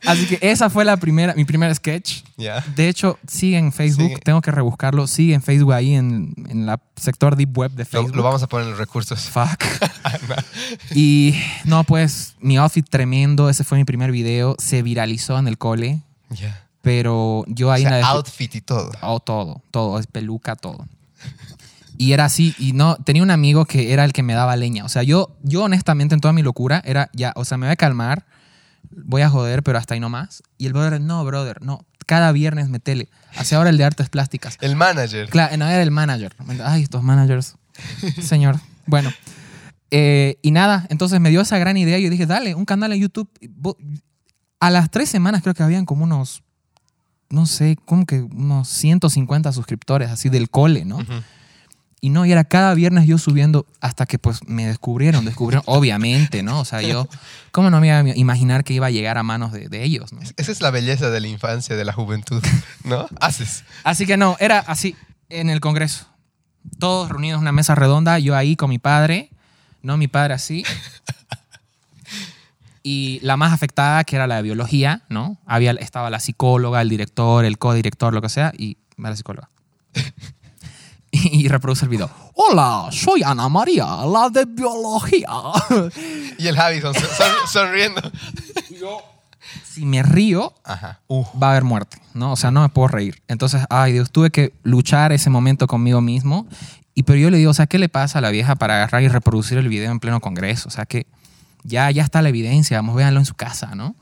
[0.06, 2.24] Así que esa fue la primera, mi primer sketch.
[2.76, 4.10] De hecho, sigue en Facebook.
[4.10, 4.20] Sigue.
[4.20, 5.08] Tengo que rebuscarlo.
[5.08, 8.16] Sigue en Facebook ahí en, en la sector deep web de Facebook.
[8.16, 9.30] lo vamos a poner en los recursos.
[9.30, 9.64] Fuck.
[10.96, 13.50] y no, pues mi outfit tremendo.
[13.50, 14.56] Ese fue mi primer video.
[14.60, 16.02] Se viralizó en el cole.
[16.30, 16.68] Ya.
[16.82, 18.92] Pero yo O ahí sea, en la outfit y todo.
[19.02, 20.86] Oh, todo, todo, es peluca, todo.
[21.98, 24.86] Y era así, y no, tenía un amigo que era el que me daba leña.
[24.86, 27.74] O sea, yo, yo honestamente en toda mi locura era, ya, o sea, me voy
[27.74, 28.26] a calmar,
[28.96, 30.44] voy a joder, pero hasta ahí nomás.
[30.58, 33.10] Y el brother, no, brother, no, cada viernes metele.
[33.36, 34.58] Hacia ahora el de artes plásticas.
[34.62, 35.30] El manager.
[35.30, 36.36] Claro, no, era el manager.
[36.64, 37.56] Ay, estos managers.
[38.22, 38.60] Señor.
[38.86, 39.12] Bueno.
[39.92, 42.94] eh, y nada, entonces me dio esa gran idea y yo dije, dale, un canal
[42.94, 43.30] en YouTube.
[44.60, 46.44] A las tres semanas creo que habían como unos,
[47.30, 51.00] no sé, como que unos 150 suscriptores así del cole, ¿no?
[52.04, 56.42] Y no, y era cada viernes yo subiendo hasta que pues me descubrieron, descubrieron, obviamente,
[56.42, 56.60] ¿no?
[56.60, 57.08] O sea, yo,
[57.52, 60.12] ¿cómo no me iba a imaginar que iba a llegar a manos de, de ellos,
[60.12, 60.20] ¿no?
[60.36, 62.44] Esa es la belleza de la infancia, de la juventud,
[62.84, 63.08] ¿no?
[63.20, 63.64] Haces.
[63.84, 64.96] Así que no, era así,
[65.30, 66.08] en el Congreso.
[66.80, 69.30] Todos reunidos en una mesa redonda, yo ahí con mi padre,
[69.84, 70.64] no mi padre así.
[72.84, 75.38] Y la más afectada, que era la de biología, ¿no?
[75.46, 79.50] Había, estaba la psicóloga, el director, el codirector, lo que sea, y la psicóloga.
[81.40, 82.10] y, reproduce el video.
[82.36, 85.28] Hola, soy Ana María, la de biología.
[86.38, 88.02] Y el Javi son- son- sonriendo.
[89.66, 91.00] si me río, Ajá.
[91.08, 91.26] Uh.
[91.42, 92.32] va a haber muerte, ¿no?
[92.32, 93.22] O sea, no me puedo reír.
[93.28, 96.48] Entonces, ay Dios, tuve que luchar ese momento conmigo mismo.
[96.94, 99.04] Y pero yo le digo, o sea, ¿qué le pasa a la vieja para agarrar
[99.04, 100.68] y reproducir el video en pleno congreso?
[100.70, 101.08] O sea, que
[101.64, 103.96] ya, ya está la evidencia, vamos, véanlo en su casa, ¿no?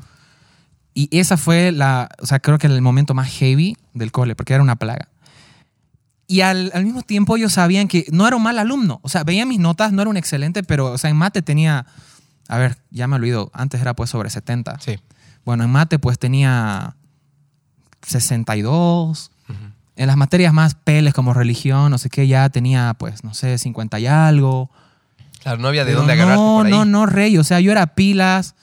[0.94, 4.54] Y esa fue la, o sea, creo que el momento más heavy del cole, porque
[4.54, 5.09] era una plaga.
[6.32, 9.00] Y al, al mismo tiempo ellos sabían que no era un mal alumno.
[9.02, 11.88] O sea, veían mis notas, no era un excelente, pero, o sea, en mate tenía,
[12.48, 14.78] a ver, ya me olvido, antes era pues sobre 70.
[14.80, 15.00] Sí.
[15.44, 16.96] Bueno, en mate pues tenía
[18.04, 19.32] 62.
[19.50, 19.58] Ujú.
[19.96, 23.58] En las materias más peles como religión, no sé qué, ya tenía pues, no sé,
[23.58, 24.70] 50 y algo.
[25.42, 26.72] Claro, no había de Pero dónde agarrarte no, por ahí.
[26.72, 27.38] no, no, rey.
[27.38, 28.56] O sea, yo era pilas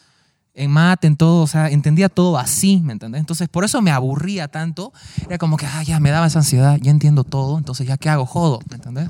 [0.57, 1.43] en mate, en todo.
[1.43, 3.21] O sea, entendía todo así, ¿me entendés?
[3.21, 4.93] Entonces, por eso me aburría tanto.
[5.27, 7.59] Era como que, ah, ya me daba esa ansiedad, ya entiendo todo.
[7.59, 8.27] Entonces, ¿ya qué hago?
[8.27, 9.09] Jodo, ¿me entendés?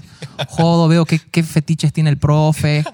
[0.49, 2.85] Jodo, veo qué, qué fetiches tiene el profe.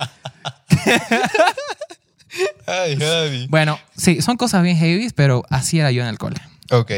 [2.66, 3.46] Ay, Javi.
[3.48, 6.40] Bueno, sí, son cosas bien heavy, pero así era yo en el cole.
[6.70, 6.92] Ok.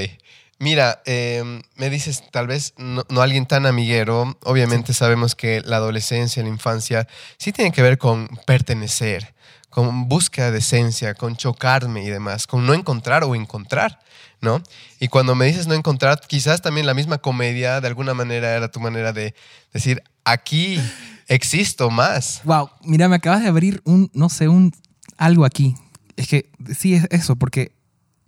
[0.60, 1.42] Mira, eh,
[1.74, 4.38] me dices, tal vez no, no alguien tan amiguero.
[4.44, 9.34] Obviamente sabemos que la adolescencia, la infancia, sí tiene que ver con pertenecer,
[9.74, 13.98] con búsqueda de esencia, con chocarme y demás, con no encontrar o encontrar,
[14.40, 14.62] ¿no?
[15.00, 18.70] Y cuando me dices no encontrar, quizás también la misma comedia, de alguna manera, era
[18.70, 19.34] tu manera de
[19.72, 20.80] decir, aquí
[21.26, 22.40] existo más.
[22.44, 24.72] Wow, mira, me acabas de abrir un, no sé, un
[25.16, 25.74] algo aquí.
[26.14, 27.72] Es que sí es eso, porque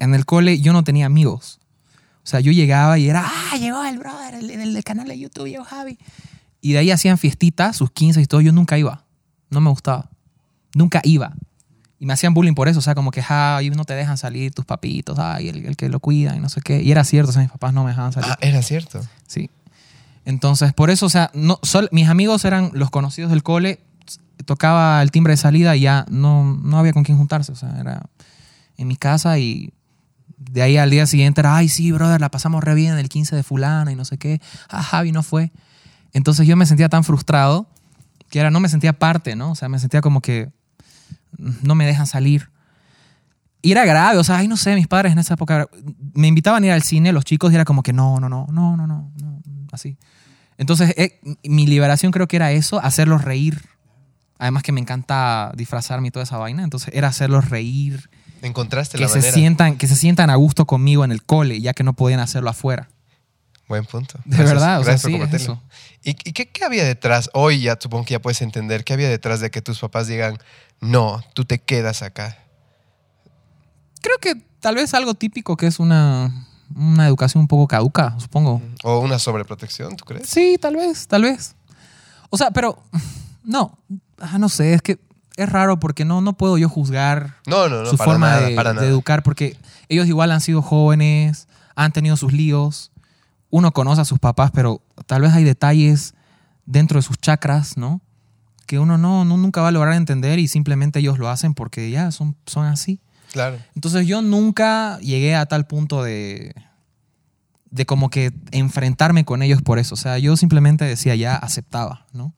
[0.01, 1.61] en el cole yo no tenía amigos.
[2.25, 5.47] O sea, yo llegaba y era, ah, llegó el brother, el, el canal de YouTube,
[5.47, 5.97] llegó Javi.
[6.61, 8.41] Y de ahí hacían fiestitas, sus 15 y todo.
[8.41, 9.05] Yo nunca iba.
[9.49, 10.11] No me gustaba.
[10.77, 11.35] Nunca iba.
[11.99, 12.79] Y me hacían bullying por eso.
[12.81, 15.89] O sea, como que, ay, no te dejan salir tus papitos, ay, el, el que
[15.89, 16.83] lo cuida y no sé qué.
[16.83, 18.31] Y era cierto, o sea, mis papás no me dejaban salir.
[18.31, 19.01] Ah, era cierto.
[19.27, 19.51] Sí.
[20.25, 23.81] Entonces, por eso, o sea, no, sol- mis amigos eran los conocidos del cole,
[24.45, 27.53] tocaba el timbre de salida y ya no, no había con quién juntarse.
[27.53, 28.03] O sea, era
[28.77, 29.73] en mi casa y
[30.37, 33.35] de ahí al día siguiente era, ay, sí, brother, la pasamos re bien el 15
[33.37, 34.41] de fulana y no sé qué.
[34.69, 35.53] Ah, Javi no fue.
[36.13, 37.69] Entonces yo me sentía tan frustrado
[38.29, 39.53] que era, no me sentía parte, ¿no?
[39.53, 40.51] O sea, me sentía como que
[41.37, 42.51] no me dejan salir.
[43.63, 45.69] Y era grave, o sea, ay, no sé, mis padres en esa época
[46.15, 48.47] me invitaban a ir al cine, los chicos, y era como que no, no, no,
[48.51, 49.97] no, no, no, no así.
[50.59, 53.63] Entonces, eh, mi liberación creo que era eso, hacerlos reír.
[54.39, 58.11] Además que me encanta disfrazarme y toda esa vaina, entonces era hacerlos reír,
[58.43, 59.35] Encontraste que la se, manera.
[59.35, 62.51] sientan, que se sientan a gusto conmigo en el cole, ya que no podían hacerlo
[62.51, 62.89] afuera.
[63.69, 64.19] Buen punto.
[64.25, 65.55] De Gracias- verdad, o sea, gracias por sí, es compartirlo.
[65.55, 65.63] eso.
[66.05, 67.31] ¿Y, y qué, qué había detrás?
[67.35, 68.85] Hoy ya supongo que ya puedes entender.
[68.85, 70.39] ¿Qué había detrás de que tus papás digan,
[70.81, 72.39] no, tú te quedas acá?
[74.01, 78.63] Creo que tal vez algo típico que es una, una educación un poco caduca, supongo.
[78.85, 80.29] ¿O una sobreprotección, tú crees?
[80.29, 81.57] Sí, tal vez, tal vez.
[82.31, 82.79] O sea, pero
[83.43, 83.79] no,
[84.21, 84.99] ah, no sé, es que
[85.37, 88.87] es raro porque no, no puedo yo juzgar No, no, no, su forma nada, de,
[88.89, 89.57] educar porque
[89.89, 92.91] ellos igual han sido jóvenes, han tenido sus líos,
[93.51, 96.15] uno conoce a sus papás, pero tal vez hay detalles
[96.67, 98.01] dentro de sus chakras, ¿no?
[98.67, 101.89] que uno no, no- nunca va a lograr entender y simplemente ellos lo hacen porque
[101.89, 102.99] ya son, son así.
[103.33, 103.59] Claro.
[103.77, 106.53] Entonces yo nunca llegué a tal punto de,
[107.71, 109.95] de como que enfrentarme con ellos por eso.
[109.95, 112.35] O sea, yo simplemente decía ya, aceptaba, ¿no?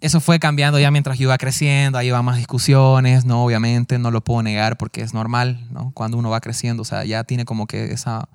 [0.00, 3.42] Eso fue cambiando ya mientras yo iba creciendo, ahí iba más discusiones, ¿no?
[3.44, 5.92] Obviamente, no lo puedo negar porque es normal, ¿no?
[5.94, 8.28] Cuando uno va creciendo, o sea, ya tiene como que esa...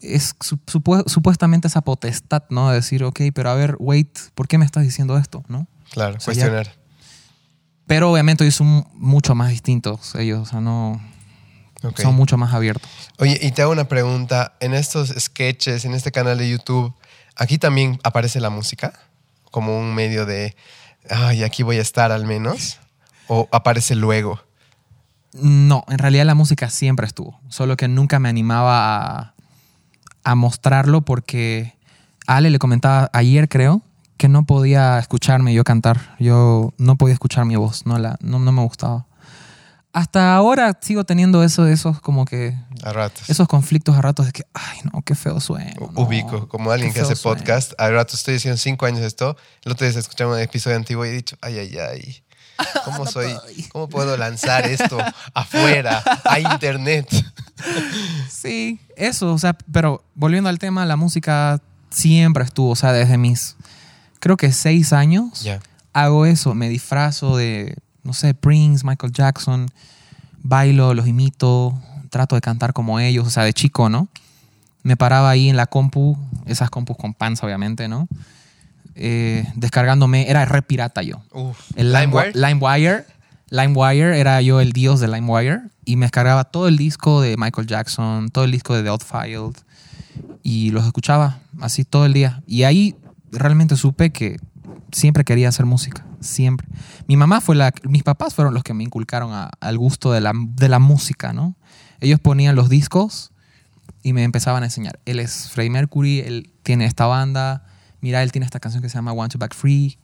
[0.00, 2.68] Es su- supu- supuestamente esa potestad, ¿no?
[2.70, 5.66] De decir, ok, pero a ver, wait, ¿por qué me estás diciendo esto, no?
[5.90, 6.74] Claro, O sea, ya- cuestionar.
[7.86, 11.00] Pero obviamente ellos son mucho más distintos, ellos, o sea, no...
[11.98, 12.90] Son mucho más abiertos.
[13.18, 14.54] Oye, y te hago una pregunta.
[14.60, 16.92] En estos sketches, en este canal de YouTube,
[17.36, 18.92] ¿aquí también aparece la música?
[19.52, 20.56] Como un medio de,
[21.08, 22.78] ay, aquí voy a estar al menos.
[23.28, 24.40] ¿O aparece luego?
[25.32, 29.34] No, en realidad la música siempre estuvo, solo que nunca me animaba a,
[30.26, 31.78] a mostrarlo porque
[32.26, 33.82] a Ale le comentaba ayer, creo,
[34.16, 36.16] que no podía escucharme yo cantar.
[36.18, 39.06] Yo no podía escuchar mi voz, no, la, no, no me gustaba.
[39.92, 43.30] Hasta ahora sigo teniendo eso, esos como que A ratos.
[43.30, 45.72] esos conflictos a ratos de que, ay, no, qué feo suena.
[45.80, 47.38] No, Ubico, como alguien que hace suena".
[47.38, 47.72] podcast.
[47.78, 49.36] A ratos estoy diciendo cinco años esto.
[49.64, 52.22] El otro día escuchaba un episodio antiguo y he dicho, ay, ay, ay.
[52.84, 53.32] ¿Cómo soy?
[53.70, 54.98] ¿Cómo puedo lanzar esto
[55.32, 57.08] afuera, a internet?
[58.28, 63.18] Sí, eso, o sea, pero volviendo al tema, la música siempre estuvo, o sea, desde
[63.18, 63.56] mis,
[64.20, 65.46] creo que seis años,
[65.92, 69.70] hago eso, me disfrazo de, no sé, Prince, Michael Jackson,
[70.42, 74.08] bailo, los imito, trato de cantar como ellos, o sea, de chico, ¿no?
[74.82, 76.16] Me paraba ahí en la compu,
[76.46, 78.08] esas compus con panza, obviamente, ¿no?
[78.94, 81.22] Eh, descargándome, era re pirata yo.
[81.32, 81.58] Uf.
[81.74, 82.32] El LimeWire.
[82.34, 82.44] LimeWire.
[82.48, 83.04] LimeWire.
[83.50, 87.66] LimeWire era yo el dios de LimeWire y me descargaba todo el disco de Michael
[87.66, 89.56] Jackson, todo el disco de The Outfield
[90.42, 92.42] y los escuchaba así todo el día.
[92.46, 92.96] Y ahí
[93.30, 94.36] realmente supe que
[94.92, 96.66] siempre quería hacer música, siempre.
[97.06, 100.32] Mi mamá fue la, mis papás fueron los que me inculcaron al gusto de la,
[100.34, 101.56] de la música, ¿no?
[102.00, 103.32] Ellos ponían los discos
[104.02, 104.98] y me empezaban a enseñar.
[105.04, 107.64] Él es Freddie Mercury, él tiene esta banda,
[108.00, 109.98] mira, él tiene esta canción que se llama Want to Back Free.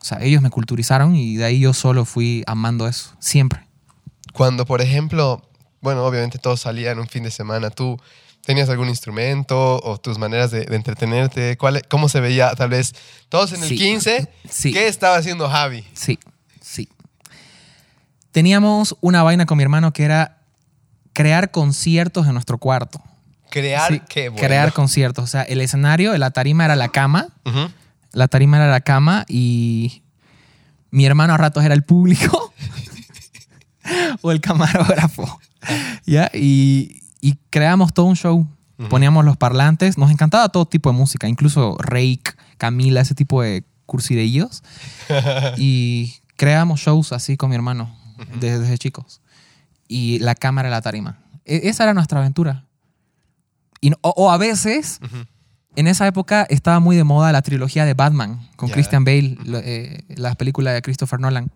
[0.00, 3.67] O sea, ellos me culturizaron y de ahí yo solo fui amando eso, siempre.
[4.38, 5.42] Cuando, por ejemplo,
[5.82, 8.00] bueno, obviamente todo salía en un fin de semana, ¿tú
[8.46, 11.56] tenías algún instrumento o tus maneras de, de entretenerte?
[11.58, 12.94] ¿Cuál, ¿Cómo se veía tal vez
[13.28, 13.76] todos en el Sí.
[13.76, 14.32] 15?
[14.48, 14.72] Sí.
[14.72, 15.84] ¿Qué estaba haciendo Javi?
[15.92, 16.18] Sí,
[16.62, 16.88] sí.
[18.32, 20.38] Teníamos una vaina con mi hermano que era
[21.12, 23.02] crear conciertos en nuestro cuarto.
[23.50, 24.46] Crear, Sí, qué bueno.
[24.46, 25.24] Crear conciertos.
[25.24, 27.28] O sea, el escenario, la tarima era la cama.
[28.12, 30.02] La tarima era la cama y
[30.90, 32.52] mi hermano a ratos era el público
[34.22, 35.40] o el camarógrafo.
[36.06, 36.30] ¿Ya?
[36.34, 38.46] Y, y creamos todo un show.
[38.88, 39.98] Poníamos los parlantes.
[39.98, 42.22] Nos encantaba todo tipo de música, incluso Rake,
[42.58, 44.62] Camila, ese tipo de cursideillos.
[45.56, 47.92] y creamos shows así con mi hermano
[48.40, 49.20] desde, desde chicos.
[49.88, 51.18] Y la cámara y la tarima.
[51.44, 52.66] E- esa era nuestra aventura.
[53.80, 55.00] Y, no- o, o a veces,
[55.74, 58.68] en esa época estaba muy de moda la trilogía de Batman con.
[58.74, 61.50] Christian Bale, lo- eh, las películas de Christopher Nolan.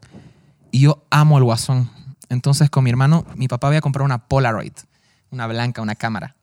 [0.72, 1.88] Y yo amo el guasón.
[2.32, 4.72] Entonces con mi hermano, mi papá había comprado una Polaroid,
[5.30, 6.34] una blanca, una cámara.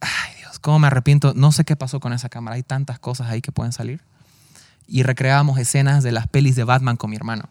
[0.00, 1.34] Ay Dios, cómo me arrepiento.
[1.34, 2.54] No sé qué pasó con esa cámara.
[2.54, 4.04] Hay tantas cosas ahí que pueden salir.
[4.86, 7.48] Y recreábamos escenas de las pelis de Batman con mi hermano.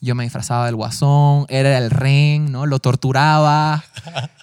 [0.00, 2.66] Yo me disfrazaba del guasón, era el ren, ¿no?
[2.66, 3.84] Lo torturaba.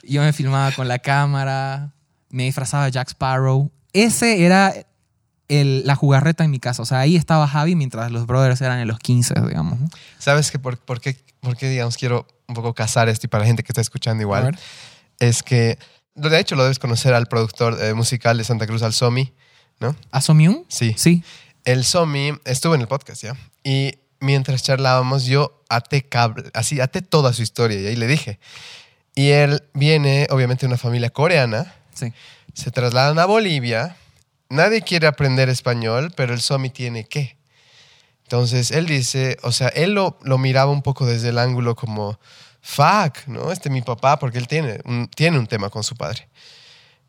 [0.01, 1.91] Yo me filmaba con la cámara.
[2.29, 3.71] Me disfrazaba de Jack Sparrow.
[3.91, 4.73] Ese era
[5.47, 6.81] el- la jugarreta en mi casa.
[6.81, 9.79] O sea, ahí estaba Javi mientras los brothers eran en los 15, digamos.
[9.79, 9.89] ¿no?
[10.19, 13.41] ¿Sabes que por, por qué, por qué, digamos, quiero un poco casar esto y para
[13.43, 14.59] la gente que está escuchando A igual?
[15.19, 15.77] Es que,
[16.15, 19.33] de hecho, lo debes conocer al productor eh, musical de Santa Cruz, al Somi,
[19.79, 19.95] ¿no?
[20.11, 20.65] ¿Asomiun?
[20.67, 20.93] Sí.
[20.97, 21.23] Sí.
[21.63, 23.35] El Somi estuvo en el podcast, ¿ya?
[23.63, 28.39] Y mientras charlábamos, yo até cable, así, até toda su historia y ahí le dije.
[29.15, 32.11] Y él viene, obviamente, de una familia coreana, Sí.
[32.53, 33.95] se trasladan a Bolivia,
[34.55, 37.37] nadie quiere aprender español, pero el Somi tiene que.
[38.23, 42.19] Entonces, él dice, o sea, él lo, lo miraba un poco desde el ángulo como,
[42.61, 43.51] fuck, ¿no?
[43.51, 46.27] Este es mi papá, porque él tiene un, tiene un tema con su padre.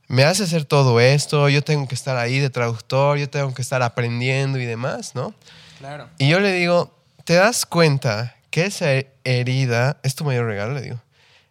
[0.09, 3.63] Me hace hacer todo esto, yo tengo que estar ahí de traductor, yo tengo que
[3.63, 5.35] estar aprendiendo y demás, ¿no?
[5.79, 6.09] Claro.
[6.19, 8.87] Y yo le digo, ¿te das cuenta que esa
[9.25, 10.75] herida es tu mayor regalo?
[10.75, 11.03] Le digo.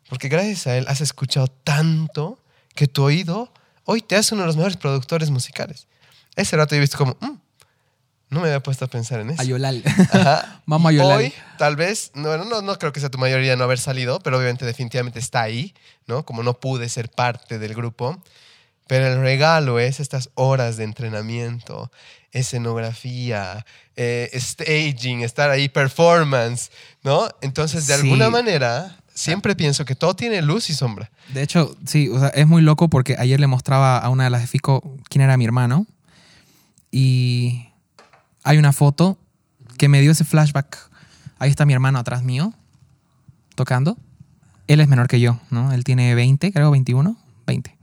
[0.07, 2.39] Porque gracias a él has escuchado tanto
[2.75, 3.51] que tu oído
[3.85, 5.87] hoy te hace uno de los mejores productores musicales.
[6.35, 7.37] Ese rato yo he visto como, "Mm,
[8.29, 9.41] no me había puesto a pensar en eso.
[9.41, 9.83] Ayolal.
[10.11, 10.61] Ajá.
[10.65, 11.17] Vamos a Y Yolal.
[11.19, 14.37] Hoy, tal vez, no, no, no creo que sea tu mayoría no haber salido, pero
[14.37, 15.73] obviamente definitivamente está ahí,
[16.07, 16.25] ¿no?
[16.25, 18.21] Como no pude ser parte del grupo.
[18.87, 21.91] Pero el regalo es estas horas de entrenamiento,
[22.31, 26.71] escenografía, eh, staging, estar ahí, performance,
[27.03, 27.27] ¿no?
[27.41, 28.01] Entonces, de Sí.
[28.01, 31.09] alguna manera, siempre pienso que todo tiene luz y sombra.
[31.33, 34.29] De hecho, sí, o sea, es muy loco porque ayer le mostraba a una de
[34.29, 35.87] las de Fico quién era mi hermano
[36.91, 37.65] y
[38.43, 39.17] hay una foto
[39.77, 40.77] que me dio ese flashback.
[41.39, 42.53] Ahí está mi hermano atrás mío,
[43.55, 43.97] tocando.
[44.67, 45.71] Él es menor que yo, ¿no?
[45.71, 47.77] Él tiene 20, creo, 21, 20.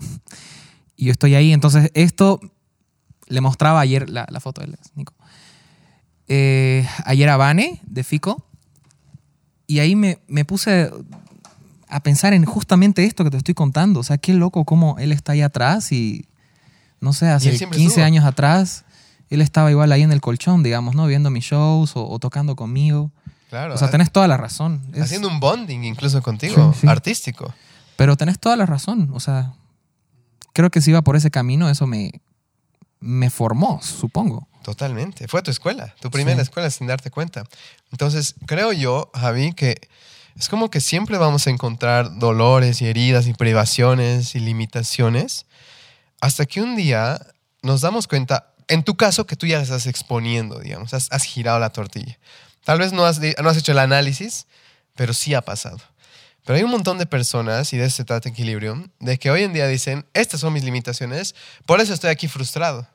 [0.96, 2.40] Y yo estoy ahí, entonces esto
[3.26, 5.14] le mostraba ayer la, la foto de Nico.
[6.28, 8.46] Eh, ayer a Vane de Fico
[9.66, 10.90] y ahí me, me puse
[11.94, 14.00] a pensar en justamente esto que te estoy contando.
[14.00, 16.26] O sea, qué loco cómo él está ahí atrás y,
[17.00, 18.04] no sé, hace siempre 15 estuvo.
[18.04, 18.84] años atrás,
[19.30, 21.06] él estaba igual ahí en el colchón, digamos, ¿no?
[21.06, 23.10] Viendo mis shows o, o tocando conmigo.
[23.50, 23.74] Claro.
[23.74, 24.80] O sea, tenés toda la razón.
[24.94, 26.86] Es- haciendo un bonding incluso contigo, Sí, sí.
[26.88, 27.52] artístico.
[27.96, 29.10] Pero tenés toda la razón.
[29.12, 29.52] O sea,
[30.54, 32.10] creo que si iba por ese camino, eso me,
[33.00, 34.48] me formó, supongo.
[34.62, 35.28] Totalmente.
[35.28, 36.42] Fue tu escuela, tu primera Sí.
[36.42, 37.44] escuela sin darte cuenta.
[37.90, 39.88] Entonces, creo yo, Javi, que
[40.36, 45.46] es como que siempre vamos a encontrar dolores y heridas y privaciones y limitaciones
[46.20, 47.20] hasta que un día
[47.62, 51.70] nos damos cuenta, en tu caso, que tú ya estás exponiendo, digamos, has, girado la
[51.70, 52.18] tortilla.
[52.64, 54.46] Tal vez no has, hecho el análisis,
[54.94, 55.78] pero sí ha pasado.
[56.44, 59.42] Pero hay un montón de personas, y de eso se trata equilibrio, de que hoy
[59.42, 61.34] en día dicen, estas son mis limitaciones,
[61.66, 62.88] por eso estoy aquí frustrado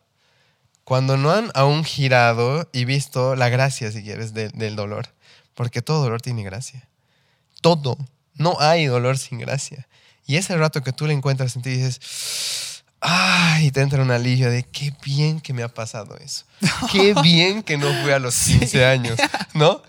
[0.87, 5.09] cuando no han aún girado y visto la gracia, si quieres, de- del dolor.
[5.53, 6.87] Porque todo dolor tiene gracia.
[7.61, 7.97] Todo.
[8.35, 9.87] No hay dolor sin gracia.
[10.25, 14.49] Y ese rato que tú le encuentras en ti dices, ay, te entra un alivio
[14.49, 16.45] de qué bien que me ha pasado eso.
[16.91, 19.17] Qué bien que no fui a los 15 años,
[19.53, 19.81] ¿no?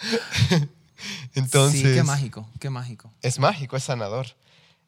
[1.35, 3.13] Entonces, sí, qué mágico, qué mágico.
[3.23, 4.27] es mágico, es sanador.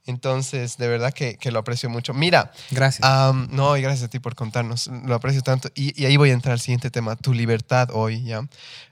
[0.06, 2.12] Entonces, de verdad que, que lo aprecio mucho.
[2.14, 3.06] Mira, Gracias.
[3.08, 4.88] Am, no, y gracias a ti por contarnos.
[4.88, 5.68] Lo aprecio tanto.
[5.74, 8.42] Y, y ahí voy a entrar al siguiente tema, tu libertad hoy, ¿ya?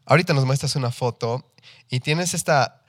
[0.07, 1.45] Ahorita nos muestras una foto
[1.91, 2.83] y tienes esta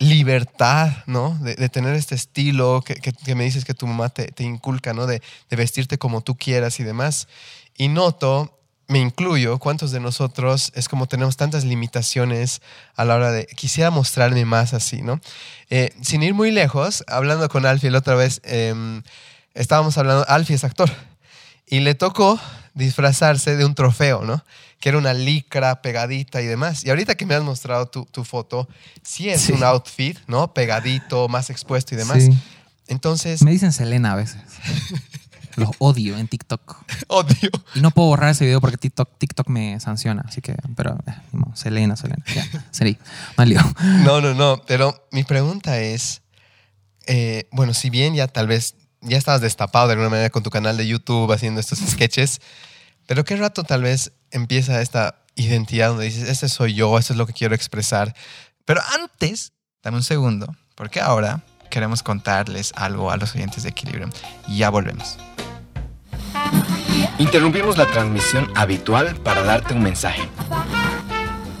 [0.00, 1.38] libertad, ¿no?
[1.40, 5.06] De, tener este estilo que, me dices que tu mamá te, inculca, ¿no?
[5.06, 7.28] De, vestirte como tú quieras y demás.
[7.76, 8.58] Y noto,
[8.88, 12.62] me incluyo, cuántos de nosotros es como tenemos tantas limitaciones
[12.96, 15.20] a la hora de, quisiera mostrarme más así, ¿no?
[15.68, 19.02] Eh, sin ir muy lejos, hablando con Alfie la otra vez, em,
[19.52, 20.90] estábamos hablando, Alfie es actor,
[21.66, 22.40] y le tocó
[22.72, 24.42] disfrazarse de un trofeo, ¿no?
[24.80, 26.84] Que era una licra pegadita y demás.
[26.84, 28.66] Y ahorita que me has mostrado tu, tu foto,
[29.02, 29.52] sí es Sí.
[29.52, 30.52] un outfit, ¿no?
[30.54, 32.24] Pegadito, más expuesto y demás.
[32.24, 32.36] Sí.
[32.88, 34.38] Entonces, Me dicen Selena a veces.
[35.56, 36.76] Los odio en TikTok.
[37.08, 37.50] odio.
[37.74, 40.24] Y no puedo borrar ese video porque TikTok, TikTok me sanciona.
[40.26, 41.12] Así que, pero, eh.
[41.54, 42.24] Selena, Selena.
[42.34, 42.96] Ya, serí.
[43.36, 43.60] No lío.
[44.04, 44.62] No, no, no.
[44.66, 46.22] Pero mi pregunta es,
[47.06, 50.50] eh, bueno, si bien ya tal vez ya estabas destapado de alguna manera con tu
[50.50, 52.40] canal de YouTube haciendo estos sketches,
[53.10, 57.16] pero qué rato tal vez empieza esta identidad donde dices, este soy yo, esto es
[57.16, 58.14] lo que quiero expresar.
[58.64, 61.42] Pero antes, dame un segundo, porque ahora
[61.72, 64.12] queremos contarles algo a los oyentes de Equilibrium.
[64.46, 65.18] Y ya volvemos.
[67.18, 70.22] Interrumpimos la transmisión habitual para darte un mensaje.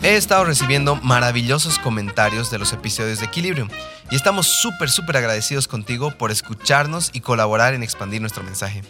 [0.04, 3.68] He estado recibiendo maravillosos comentarios de los episodios de Equilibrium
[4.08, 8.82] y estamos súper, súper agradecidos contigo por escucharnos y colaborar en expandir nuestro mensaje.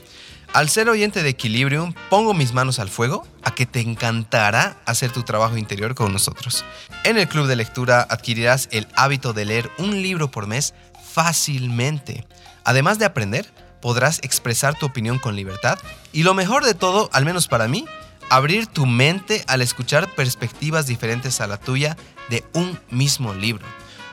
[0.52, 5.12] Al ser oyente de Equilibrium, pongo mis manos al fuego a que te encantará hacer
[5.12, 6.64] tu trabajo interior con nosotros.
[7.04, 10.74] En el club de lectura adquirirás el hábito de leer un libro por mes
[11.12, 12.26] fácilmente.
[12.64, 13.46] Además de aprender,
[13.80, 15.78] podrás expresar tu opinión con libertad
[16.12, 17.84] y lo mejor de todo, al menos para mí,
[18.28, 21.96] abrir tu mente al escuchar perspectivas diferentes a la tuya
[22.28, 23.64] de un mismo libro.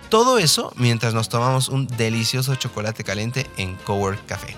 [0.09, 4.55] Todo eso mientras nos tomamos un delicioso chocolate caliente en Cowork Café.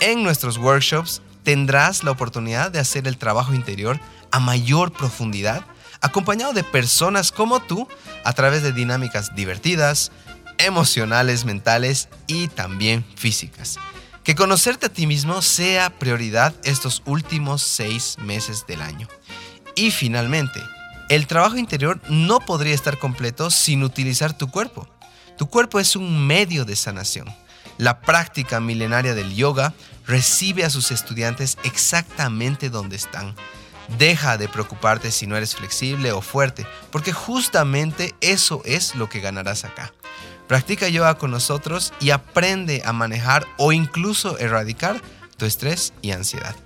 [0.00, 3.98] En nuestros workshops tendrás la oportunidad de hacer el trabajo interior
[4.30, 5.64] a mayor profundidad,
[6.00, 7.88] acompañado de personas como tú
[8.24, 10.12] a través de dinámicas divertidas,
[10.58, 13.78] emocionales, mentales y también físicas.
[14.22, 19.08] Que conocerte a ti mismo sea prioridad estos últimos seis meses del año.
[19.74, 20.60] Y finalmente,
[21.08, 24.86] el trabajo interior no podría estar completo sin utilizar tu cuerpo.
[25.38, 27.26] Tu cuerpo es un medio de sanación.
[27.78, 29.72] La práctica milenaria del yoga
[30.08, 33.36] recibe a sus estudiantes exactamente donde están.
[33.98, 39.20] Deja de preocuparte si no eres flexible o fuerte, porque justamente eso es lo que
[39.20, 39.92] ganarás acá.
[40.48, 45.00] Practica yoga con nosotros y aprende a manejar o incluso erradicar
[45.36, 46.56] tu estrés y ansiedad.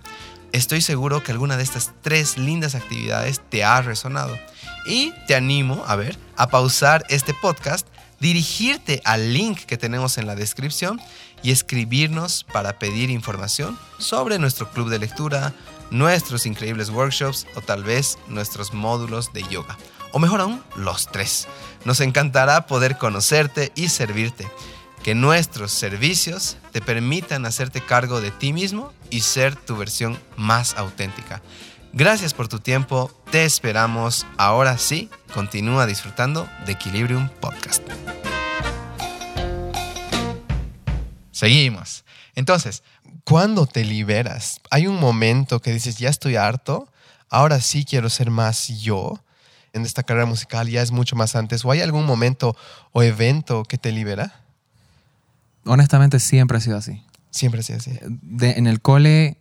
[0.52, 4.38] Estoy seguro que alguna de estas tres lindas actividades te ha resonado
[4.86, 7.86] y te animo a ver, a pausar este podcast,
[8.20, 11.00] dirigirte al link que tenemos en la descripción
[11.42, 15.52] y escribirnos para pedir información sobre nuestro club de lectura,
[15.90, 19.76] nuestros increíbles workshops o tal vez nuestros módulos de yoga.
[20.12, 21.48] O mejor aún, los tres.
[21.84, 24.48] Nos encantará poder conocerte y servirte.
[25.02, 30.74] Que nuestros servicios te permitan hacerte cargo de ti mismo y ser tu versión más
[30.76, 31.42] auténtica.
[31.92, 34.26] Gracias por tu tiempo, te esperamos.
[34.36, 37.82] Ahora sí, continúa disfrutando de Equilibrium Podcast.
[41.32, 42.04] Seguimos.
[42.34, 42.82] Entonces,
[43.24, 44.60] ¿Cuándo te liberas?
[44.70, 46.88] ¿Hay un momento que dices, ya estoy harto,
[47.28, 49.22] ahora sí quiero ser más yo
[49.72, 51.64] en esta carrera musical, ya es mucho más antes?
[51.64, 52.56] ¿O hay algún momento
[52.90, 54.40] o evento que te libera?
[55.64, 57.04] Honestamente, siempre ha sido así.
[57.30, 57.92] Siempre ha sido así.
[58.22, 59.36] De- en el cole,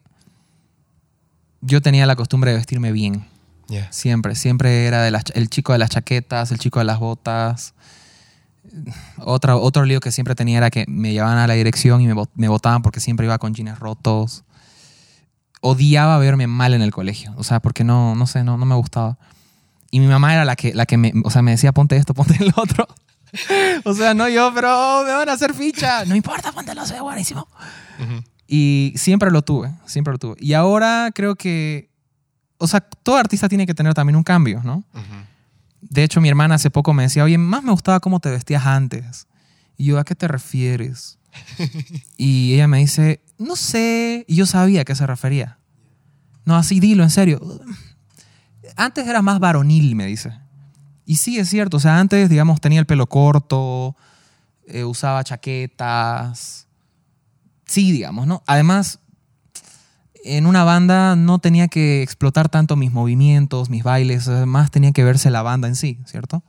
[1.62, 3.28] yo tenía la costumbre de vestirme bien.
[3.90, 7.74] Siempre, siempre era de el chico de las chaquetas, el chico de las botas.
[9.18, 12.16] Otra, otro lío que siempre tenía era que me llevaban a la dirección y me,
[12.36, 14.44] me botaban porque siempre iba con jeans rotos.
[15.62, 18.76] Odiaba verme mal en el colegio, o sea, porque no, no sé, no, no me
[18.76, 19.18] gustaba.
[19.92, 22.14] Y mi mamá era la que, la que me, o sea, me decía, ponte esto,
[22.14, 22.88] ponte el otro.
[23.86, 26.06] o sea, no yo, pero me van a hacer ficha.
[26.06, 27.48] No importa, póntelo, ve buenísimo.
[28.00, 28.24] Ujú.
[28.48, 30.36] Y siempre lo tuve, siempre lo tuve.
[30.40, 31.90] Y ahora creo que,
[32.58, 34.84] o sea, todo artista tiene que tener también un cambio, ¿no?
[34.94, 35.31] Ujú.
[35.82, 38.66] De hecho, mi hermana hace poco me decía, oye, más me gustaba cómo te vestías
[38.66, 39.28] antes.
[39.78, 41.18] Y yo, ¿a qué te refieres?
[42.18, 44.26] y ella me dice, no sé.
[44.28, 45.58] Y yo sabía a qué se refería.
[46.46, 47.42] No, así dilo, en serio.
[48.76, 50.34] Antes era más varonil, me dice.
[51.06, 51.78] Y sí, es cierto.
[51.78, 53.96] O sea, antes, digamos, tenía el pelo corto,
[54.68, 56.68] eh, usaba chaquetas.
[57.66, 58.44] Sí, digamos, ¿no?
[58.48, 59.00] Además,
[60.24, 65.04] en una banda no tenía que explotar tanto mis movimientos, mis bailes, más tenía que
[65.04, 66.44] verse la banda en sí, ¿cierto?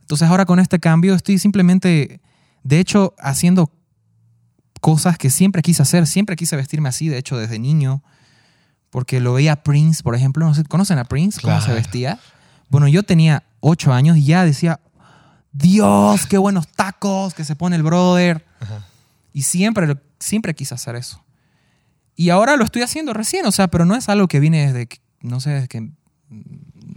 [0.00, 2.20] Entonces ahora con este cambio estoy simplemente,
[2.62, 3.72] de hecho, haciendo
[4.80, 8.02] cosas que siempre quise hacer, siempre quise vestirme así, de hecho, desde niño,
[8.90, 11.40] porque lo veía a Prince, por ejemplo, no sé, ¿conocen a Prince?
[11.40, 12.18] ¿Cómo se vestía?
[12.68, 14.80] Bueno, yo tenía ocho años y ya decía,
[15.52, 18.44] Dios, qué buenos tacos que se pone el brother.
[18.60, 18.84] Ajá.
[19.32, 21.22] Y siempre, siempre quise hacer eso.
[22.16, 24.86] Y ahora lo estoy haciendo recién, o sea, pero no es algo que viene desde,
[24.86, 25.90] que- no sé, desde que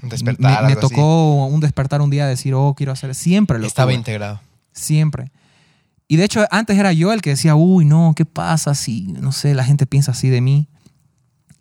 [0.03, 0.95] despertar, me, me algo así.
[0.95, 4.39] tocó un despertar un día decir, oh, quiero hacer, siempre lo Estaba integrado.
[4.71, 5.31] Siempre.
[6.07, 9.31] Y de hecho, antes era yo el que decía, uy, no, ¿qué pasa si, no
[9.31, 10.67] sé, la gente piensa así de mí?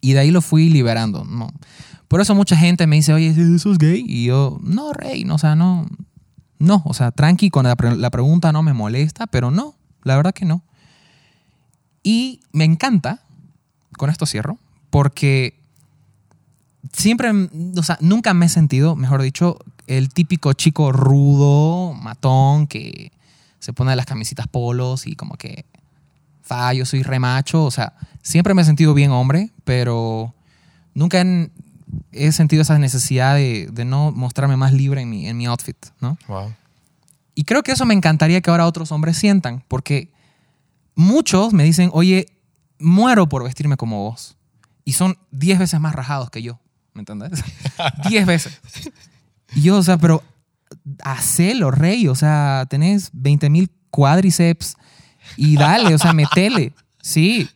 [0.00, 1.48] Y de ahí lo fui liberando, ¿no?
[2.06, 4.04] Por eso mucha gente me dice, oye, ¿eso es gay?
[4.08, 5.86] Y yo, no, rey, no, o sea, no.
[6.60, 10.16] No, o sea, tranqui, con la, pre- la pregunta no me molesta, pero no, la
[10.16, 10.64] verdad que no.
[12.02, 13.22] Y me encanta,
[13.98, 14.58] con esto cierro,
[14.90, 15.60] porque
[16.92, 17.30] siempre,
[17.76, 23.12] o sea, nunca me he sentido, mejor dicho, el típico chico rudo, matón, que
[23.58, 25.64] se pone las camisitas polos y como que,
[26.42, 27.64] fa, yo soy remacho.
[27.64, 30.34] O sea, siempre me he sentido bien hombre, pero
[30.94, 31.52] nunca en-
[32.12, 35.76] he sentido esa necesidad de, de no mostrarme más libre en mi, en mi outfit,
[36.00, 36.18] ¿no?
[36.28, 36.54] Wow.
[37.34, 40.10] Y creo que eso me encantaría que ahora otros hombres sientan, porque
[40.94, 42.26] muchos me dicen, oye,
[42.78, 44.36] muero por vestirme como vos.
[44.84, 46.60] Y son 10 veces más rajados que yo,
[46.94, 47.42] ¿me entendés?
[48.08, 48.60] 10 veces.
[49.54, 50.22] Y yo, o sea, pero
[51.02, 54.76] hacelo, rey, o sea, tenés 20 mil cuádriceps
[55.36, 56.72] y dale, o sea, metele.
[57.00, 57.48] Sí.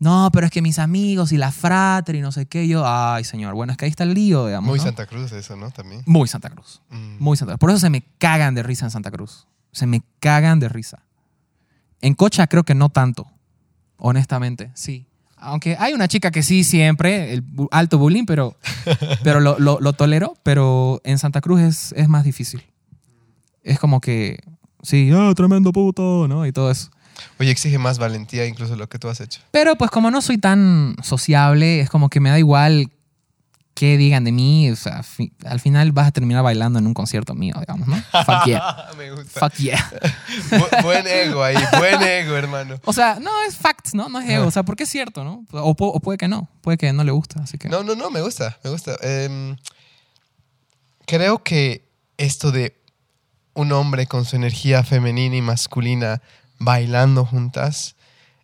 [0.00, 3.22] No, pero es que mis amigos y la frater y no sé qué, yo, ay,
[3.22, 4.68] señor, bueno, es que ahí está el lío, digamos.
[4.68, 4.84] Muy ¿no?
[4.84, 5.70] Santa Cruz eso, ¿no?
[5.70, 6.02] También.
[6.06, 6.82] Muy Santa Cruz.
[6.90, 7.18] Mm.
[7.20, 7.60] Muy Santa Cruz.
[7.60, 9.46] Por eso se me cagan de risa en Santa Cruz.
[9.70, 11.04] Se me cagan de risa.
[12.00, 13.30] En Cocha creo que no tanto.
[14.04, 15.06] Honestamente, sí.
[15.36, 18.56] Aunque hay una chica que sí siempre, el alto bullying, pero,
[19.22, 20.34] pero lo, lo- lo tolero.
[20.42, 22.62] Pero en Santa Cruz es, es más difícil.
[23.62, 24.38] Es como que,
[24.82, 26.44] sí, ah, tremendo puto, ¿no?
[26.46, 26.90] Y todo eso.
[27.38, 29.40] Oye, exige más valentía incluso lo que tú has hecho.
[29.52, 32.90] Pero pues como no soy tan sociable, es como que me da igual
[33.74, 34.70] qué digan de mí.
[34.70, 37.96] O sea, fi- al final vas a terminar bailando en un concierto mío, digamos, ¿no?
[38.24, 38.88] Fuck yeah.
[38.98, 39.40] Me gusta.
[39.40, 39.90] Fuck yeah.
[40.50, 42.76] Bu- buen ego ahí, buen ego, hermano.
[42.84, 44.08] O sea, no es facts, ¿no?
[44.08, 44.46] No es ego.
[44.46, 45.44] O sea, porque es cierto, ¿no?
[45.52, 46.48] O, pu- o puede que no.
[46.60, 47.68] Puede que no le gusta, así que...
[47.68, 48.96] No, no, no, me gusta, me gusta.
[49.02, 49.56] Em,
[51.06, 52.76] creo que esto de
[53.54, 56.22] un hombre con su energía femenina y masculina
[56.58, 57.96] bailando juntas,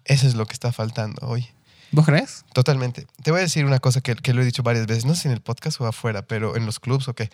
[0.04, 1.46] eso es lo que está faltando hoy.
[1.90, 2.44] ¿Vos crees?
[2.52, 3.06] Totalmente.
[3.22, 5.22] Te voy a decir una cosa que, que lo he dicho varias veces, no sé
[5.22, 7.30] si en el podcast o afuera, pero en los clubs o qué.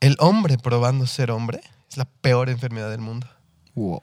[0.00, 1.60] El hombre probando ser hombre
[1.90, 3.28] es la peor enfermedad del mundo.
[3.74, 4.00] Wow.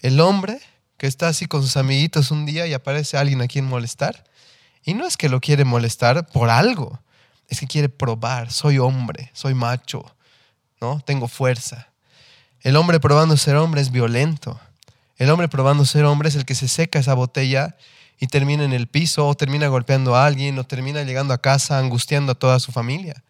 [0.00, 0.60] El hombre
[1.02, 4.24] que está así con sus amiguitos un día y aparece alguien a quien molestar.
[4.84, 7.00] Y no es que lo quiere molestar por algo,
[7.48, 10.04] es que quiere probar, soy hombre, soy macho,
[10.80, 11.00] ¿no?
[11.00, 11.88] Tengo fuerza.
[12.60, 14.60] El hombre probando ser hombre es violento.
[15.16, 17.76] El hombre probando ser hombre es el que se seca esa botella
[18.22, 21.80] y termina en el piso o termina golpeando a alguien o termina llegando a casa
[21.80, 23.24] angustiando a toda su familia.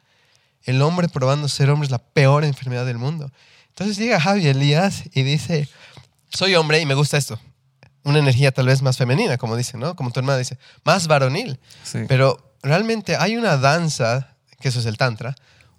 [0.65, 3.33] El hombre probando ser hombre es la peor enfermedad del mundo.
[3.71, 5.67] Entonces llega Javi Elías y dice,
[6.31, 7.41] soy hombre y me gusta esto.
[8.05, 9.97] Una energía tal vez más femenina, como dice, ¿no?
[9.97, 11.59] Como tu hermana dice, más varonil.
[11.85, 12.01] Sí.
[12.07, 15.35] Pero realmente hay una danza, que eso es el tantra,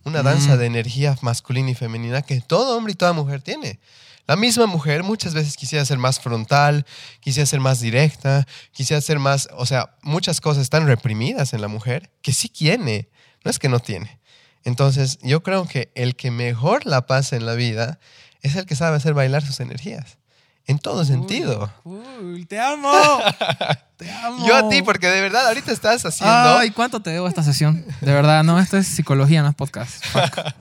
[0.05, 0.57] una danza Mm.
[0.57, 3.79] de energía masculina y femenina que todo hombre y toda mujer tiene.
[4.25, 6.85] La misma mujer muchas veces quisiera ser más frontal,
[7.19, 11.67] quisiera ser más directa, quisiera ser más, o sea, muchas cosas están reprimidas en la
[11.67, 13.09] mujer que sí tiene,
[13.43, 14.19] no es que no tiene.
[14.63, 17.99] Entonces, yo creo que el que mejor la pasa en la vida
[18.41, 20.17] es el que sabe hacer bailar sus energías.
[20.65, 21.73] En todo sentido.
[21.83, 22.89] Uy, te amo.
[23.97, 24.47] te amo.
[24.47, 26.57] Yo a ti, porque de verdad ahorita estás haciendo...
[26.57, 27.85] Ay, ¿cuánto te debo esta sesión?
[27.99, 30.01] De verdad, no, esto es psicología, no es podcast.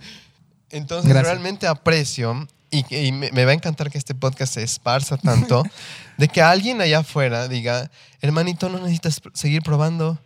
[0.71, 1.33] Entonces Gracias.
[1.33, 5.63] realmente aprecio y, y me, va a encantar que este podcast se esparza tanto
[6.17, 10.19] de que alguien allá afuera diga, hermanito, no necesitas seguir probando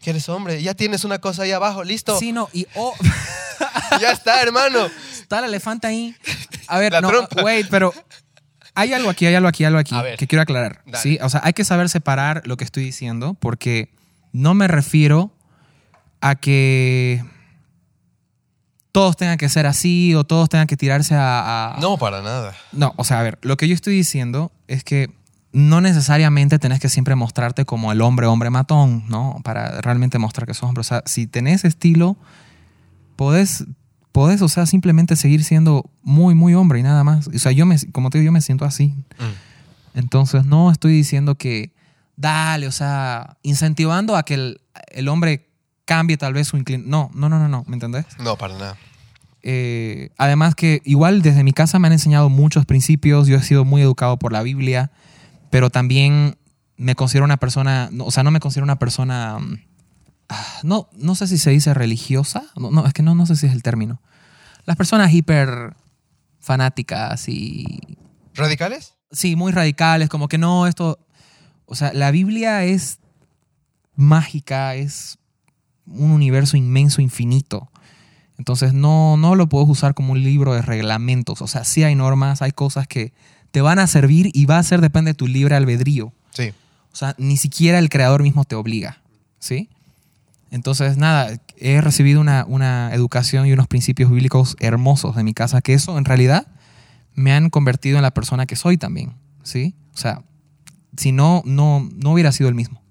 [0.00, 2.94] que eres hombre, ya tienes una cosa ahí abajo, listo, Sí, no, y oh,
[4.00, 4.86] ya está, hermano.
[5.12, 6.14] está el elefante ahí.
[6.68, 7.42] A ver, La no, trompa.
[7.42, 7.92] wait, pero
[8.74, 10.82] hay algo aquí, hay algo aquí, algo aquí que quiero aclarar.
[10.84, 11.02] Dale.
[11.02, 11.18] ¿sí?
[11.22, 13.94] O sea, hay que saber separar lo que estoy diciendo porque
[14.32, 15.32] no me refiero
[16.20, 17.24] a que
[18.94, 21.74] todos tengan que ser así o todos tengan que tirarse a...
[21.74, 22.54] a- No, para nada.
[22.70, 25.10] No, o sea, a ver, lo que yo estoy diciendo es que
[25.52, 29.40] no necesariamente tenés que siempre mostrarte como el hombre, hombre matón, ¿no?
[29.42, 30.82] Para realmente mostrar que sos hombre.
[30.82, 32.16] O sea, si tenés estilo,
[33.16, 33.64] podés,
[34.12, 37.26] podés, o sea, simplemente seguir siendo muy, muy hombre y nada más.
[37.26, 38.94] O sea, yo me, como te digo, yo me siento así.
[39.94, 41.72] Entonces, no estoy diciendo que,
[42.16, 44.60] dale, o sea, incentivando a que el,
[44.92, 45.48] el hombre
[45.84, 46.90] cambie tal vez su inclinación.
[46.90, 48.06] No, no, no, no, no, ¿me entendés?
[48.18, 48.76] No, para nada.
[49.42, 53.66] Eh, además que igual desde mi casa me han enseñado muchos principios, yo he sido
[53.66, 54.90] muy educado por la Biblia,
[55.50, 56.38] pero también
[56.76, 59.58] me considero una persona, no, o sea, no me considero una persona, mm,
[60.30, 63.36] ah, no, no sé si se dice religiosa, no, no, es que no, no sé
[63.36, 64.00] si es el término.
[64.64, 65.76] Las personas hiper
[66.40, 67.98] fanáticas y,
[68.34, 68.94] ¿Radicales?
[69.12, 70.98] sí, muy radicales, como que no, esto,
[71.66, 72.98] o sea, la Biblia es
[73.94, 75.18] mágica, es
[75.86, 77.70] un universo inmenso, infinito.
[78.38, 81.40] Entonces no, no lo puedes usar como un libro de reglamentos.
[81.42, 83.12] O sea, sí hay normas, hay cosas que
[83.50, 86.12] te van a servir y va a ser depende de tu libre albedrío.
[86.30, 86.52] Sí.
[86.92, 89.02] O sea, ni siquiera el creador mismo te obliga.
[89.38, 89.68] ¿Sí?
[90.50, 95.60] Entonces, nada, he recibido una, una educación y unos principios bíblicos hermosos de mi casa,
[95.60, 96.46] que eso en realidad
[97.14, 99.14] me han convertido en la persona que soy también.
[99.42, 99.74] ¿Sí?
[99.94, 100.22] O sea,
[100.96, 102.83] si no, no, no hubiera sido el mismo.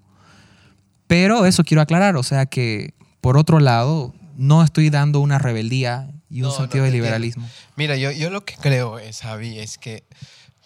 [1.14, 6.10] Pero eso quiero aclarar, o sea que, por otro lado, no estoy dando una rebeldía
[6.28, 7.48] y un No, no, sentido de liberalismo.
[7.76, 10.02] Mira, yo, yo lo que creo es, Javi, es que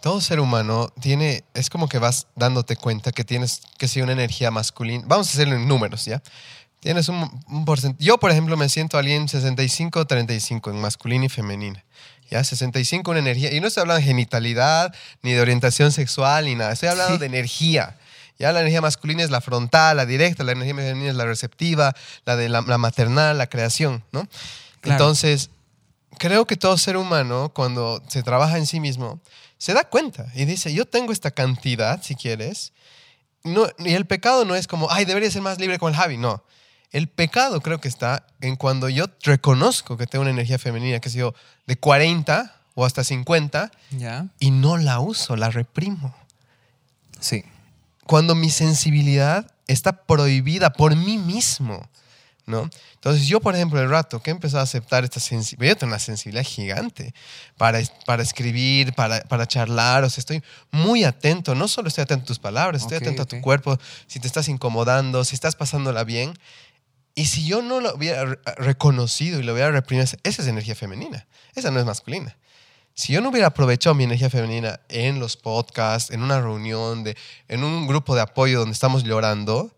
[0.01, 4.13] todo ser humano tiene, es como que vas dándote cuenta que tienes que ser una
[4.13, 5.05] energía masculina.
[5.07, 6.23] Vamos a hacerlo en números, ¿ya?
[6.81, 8.03] Tienes un, un porcentaje.
[8.03, 11.85] Yo, por ejemplo, me siento alguien 65-35 en masculina y femenina.
[12.31, 12.43] ¿Ya?
[12.45, 13.53] 65 una energía.
[13.53, 16.73] Y no estoy hablando de genitalidad, ni de orientación sexual, ni nada.
[16.73, 17.21] Estoy hablando Sí.
[17.21, 17.97] de energía.
[18.39, 21.95] Ya la energía masculina es la frontal, la directa, la energía femenina es la receptiva,
[22.25, 24.29] la de la, la maternal, la creación, ¿no?
[24.81, 25.03] Claro.
[25.03, 25.51] Entonces,
[26.19, 29.21] creo que todo ser humano, cuando se trabaja en sí mismo,
[29.59, 32.73] se da cuenta y dice, yo tengo esta cantidad, si quieres.
[33.43, 36.17] No, y el pecado no es como, ay, debería ser más libre con el Javi.
[36.17, 36.45] No.
[36.91, 41.11] El pecado creo que está en cuando yo reconozco que tengo una energía femenina, que
[41.11, 41.35] sé yo,
[41.67, 44.27] de 40 o hasta 50, ¿Ya?
[44.39, 46.15] y no la uso, la reprimo.
[47.21, 47.45] Sí.
[48.09, 51.89] Cuando mi sensibilidad está prohibida por mí mismo.
[52.47, 52.71] ¿no?
[52.95, 55.91] Entonces yo, por ejemplo, el rato que he empezado a aceptar esta sensibilidad, yo tengo
[55.91, 57.13] una sensibilidad gigante
[57.59, 62.23] para, para escribir, para, para charlar, o sea, estoy muy atento, no solo estoy atento
[62.23, 66.05] a tus palabras, estoy atento a tu cuerpo, si te estás incomodando, si estás pasándola
[66.05, 66.33] bien.
[67.15, 70.75] Y si yo no lo hubiera re- reconocido y lo hubiera reprimido, esa es energía
[70.75, 72.35] femenina, esa no es masculina.
[72.99, 77.05] Si yo no hubiera aprovechado mi energía femenina en los podcasts, en una reunión,
[77.47, 79.71] en un grupo de apoyo donde estamos llorando,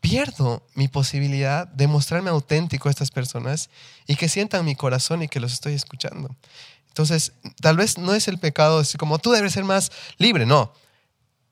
[0.00, 3.70] pierdo mi posibilidad de mostrarme auténtico a estas personas
[4.08, 6.34] y que sientan mi corazón y que los estoy escuchando.
[6.88, 10.72] Entonces, tal vez no es el pecado así como tú debes ser más libre, no.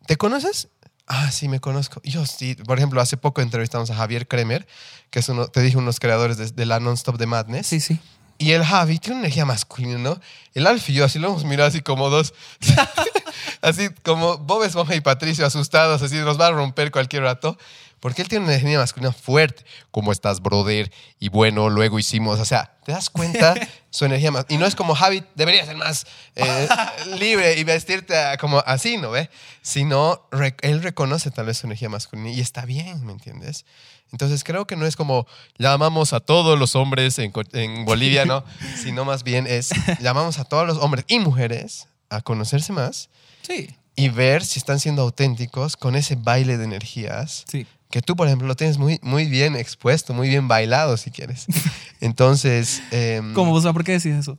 [0.09, 0.67] ¿Te conoces?
[1.07, 2.01] Ah, sí, me conozco.
[2.03, 2.57] Yo sí.
[2.57, 4.67] Por ejemplo, hace poco entrevistamos a Javier Kremer,
[5.11, 7.69] que es uno, te dije, unos creadores de, de la Non-Stop de Madness.
[7.69, 8.01] Sí, sí.
[8.43, 10.21] Y el Javi tiene una energía masculina, ¿no?
[10.53, 12.35] El Alf y yo así lo hemos mirado así como dos,
[13.63, 17.57] así como Bob Esponja y Patricio asustados, así nos va a romper cualquier rato.
[18.01, 19.65] Porque él tiene una energía masculina fuerte.
[19.93, 20.91] ¿Cómo estás, brother?
[21.21, 23.55] Y bueno, luego hicimos, o sea, ¿te das cuenta
[23.91, 24.45] su energía más.
[24.49, 26.69] Y no es como Javi, debería ser más eh,
[27.21, 29.31] libre y vestirte como así, ¿no ve?
[29.63, 33.65] Sino re- él reconoce tal vez su energía masculina y está bien, ¿me entiendes?
[34.13, 35.27] Entonces creo que no es como
[35.59, 38.45] llamamos a todos los hombres en, en Bolivia, ¿no?
[38.83, 43.09] Sino más bien es llamamos a todos los hombres y mujeres a conocerse más
[43.43, 43.75] Sí.
[43.97, 47.67] y ver si están siendo auténticos con ese baile de energías Sí.
[47.91, 51.47] que tú, por ejemplo, lo tienes muy, muy bien expuesto, muy bien bailado, si quieres.
[52.01, 52.83] Entonces...
[52.91, 53.53] em, ¿Cómo?
[53.53, 54.39] O sea, ¿por qué decís eso?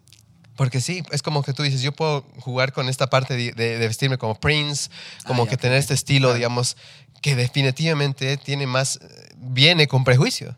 [0.56, 3.78] Porque sí, es como que tú dices, yo puedo jugar con esta parte de, de-
[3.80, 4.90] de vestirme como Prince,
[5.26, 6.78] como Ah, que ok, tener este estilo, digamos,
[7.24, 10.56] que definitivamente tiene más, eh, viene con prejuicio.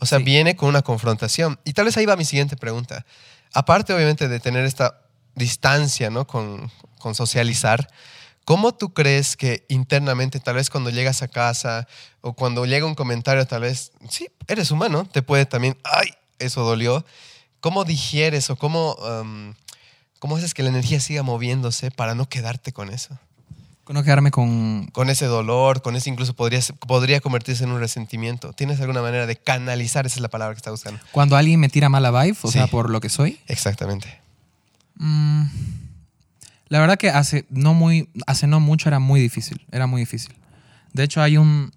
[0.00, 0.24] O sea, Sí.
[0.24, 1.58] viene con una confrontación.
[1.64, 3.06] Y tal vez ahí va mi siguiente pregunta.
[3.54, 5.00] Aparte, obviamente, de tener esta
[5.36, 6.26] distancia, ¿no?
[6.26, 7.88] Con, con socializar,
[8.44, 11.86] ¿cómo tú crees que internamente, tal vez cuando llegas a casa
[12.22, 16.08] o cuando llega un comentario, tal vez, sí, eres humano, te puede también, ay,
[16.40, 17.04] eso dolió.
[17.60, 19.54] ¿Cómo digieres o cómo, um,
[20.18, 23.16] cómo haces que la energía siga moviéndose para no quedarte con eso?
[23.90, 24.86] Con no quedarme con...
[24.92, 28.52] Con ese dolor, con ese incluso podría, podría convertirse en un resentimiento.
[28.52, 30.06] ¿Tienes alguna manera de canalizar?
[30.06, 31.00] Esa es la palabra que está buscando.
[31.10, 32.52] Cuando alguien me tira mala vibe, o Sí.
[32.58, 33.40] sea, por lo que soy.
[33.48, 34.20] Exactamente.
[34.94, 35.42] Mm,
[36.68, 40.36] la verdad que hace no muy hace no mucho era muy difícil, era muy difícil.
[40.92, 41.72] De hecho hay un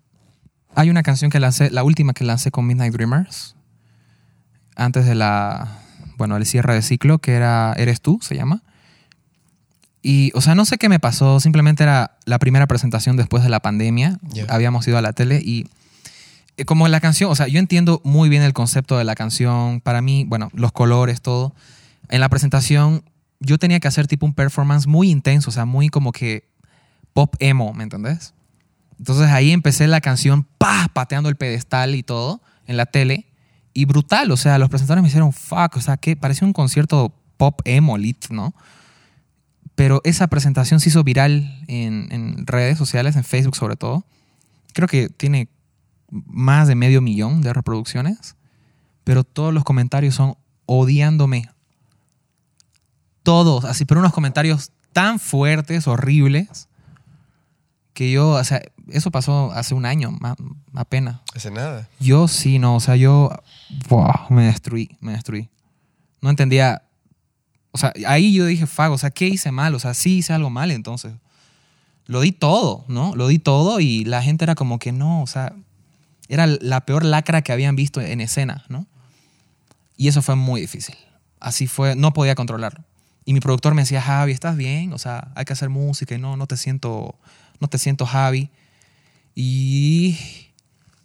[0.75, 3.55] hay una canción que lancé, la última que lancé con Midnight Dreamers
[4.75, 5.79] antes de la
[6.17, 8.61] bueno, el cierre de ciclo que era Eres tú, se llama.
[10.05, 13.49] Y o sea, no sé qué me pasó, simplemente era la primera presentación después de
[13.49, 14.19] la pandemia.
[14.49, 15.65] Habíamos ido a la tele y
[16.57, 19.79] eh, como la canción, o sea, yo entiendo muy bien el concepto de la canción,
[19.79, 21.55] para mí, bueno, los colores, todo.
[22.09, 23.03] En la presentación
[23.39, 26.49] yo tenía que hacer tipo un performance muy intenso, o sea, muy como que
[27.13, 28.33] pop emo, ¿me entendés?
[28.99, 33.25] Entonces ahí empecé la canción, pa, pateando el pedestal y todo en la tele.
[33.73, 37.13] Y brutal, o sea, los presentadores me hicieron fuck, o sea, que parecía un concierto
[37.37, 38.53] pop emo lit, ¿no?
[39.75, 44.05] Pero esa presentación se hizo viral en, en redes sociales, en Facebook sobre todo.
[44.73, 45.49] Creo que tiene
[46.09, 48.35] más de medio millón de reproducciones,
[49.03, 51.49] pero todos los comentarios son odiándome.
[53.23, 56.67] Todos, así, pero unos comentarios tan fuertes, horribles,
[57.93, 60.17] que yo, o sea, eso pasó hace un año,
[60.73, 61.21] apenas.
[61.35, 61.89] Hace nada.
[61.99, 63.31] Yo sí, no, o sea, yo
[63.87, 65.49] buah, me destruí, me destruí.
[66.21, 66.83] No entendía,
[67.73, 69.73] o sea, ahí yo dije, fuck, o sea, ¿qué hice mal?
[69.73, 71.13] O sea, sí hice algo mal, entonces.
[72.05, 73.15] Lo di todo, ¿no?
[73.15, 75.53] Lo di todo y la gente era como que no, o sea,
[76.27, 78.85] era la peor lacra que habían visto en escena, ¿no?
[79.97, 80.95] Y eso fue muy difícil.
[81.39, 82.83] Así fue, no podía controlarlo.
[83.25, 84.93] Y mi productor me decía, Javi, ¿estás bien?
[84.93, 87.15] O sea, hay que hacer música y no, no te siento,
[87.59, 88.51] no te siento Javi.
[89.33, 90.15] Y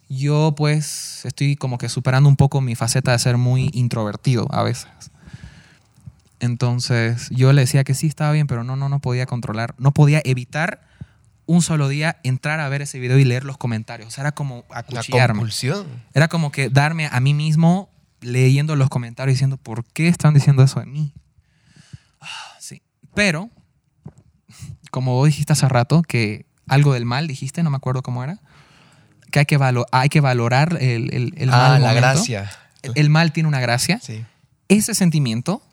[0.07, 4.61] yo pues estoy como que superando un poco mi faceta de ser muy introvertido a
[4.61, 4.87] veces.
[6.39, 9.91] Entonces yo le decía que sí estaba bien, pero no, no, no podía controlar, no
[9.93, 10.87] podía evitar
[11.45, 14.07] un solo día entrar a ver ese video y leer los comentarios.
[14.07, 15.39] O sea, era como La acuchillarme.
[15.39, 15.87] compulsión.
[16.13, 17.89] Era como que darme a mí mismo
[18.21, 21.13] leyendo los comentarios diciendo, ¿por qué están diciendo eso de mí?
[22.21, 22.27] Ah,
[22.59, 22.81] Sí.
[23.15, 23.49] Pero,
[24.91, 28.39] como vos dijiste hace rato, que algo del mal dijiste, no me acuerdo cómo era,
[29.31, 31.99] que hay que, valo- hay que valorar el, el, el ah, mal la momento.
[32.07, 32.51] gracia.
[32.83, 33.99] El, el mal tiene una gracia.
[34.01, 34.23] Sí.
[34.67, 35.63] Ese sentimiento,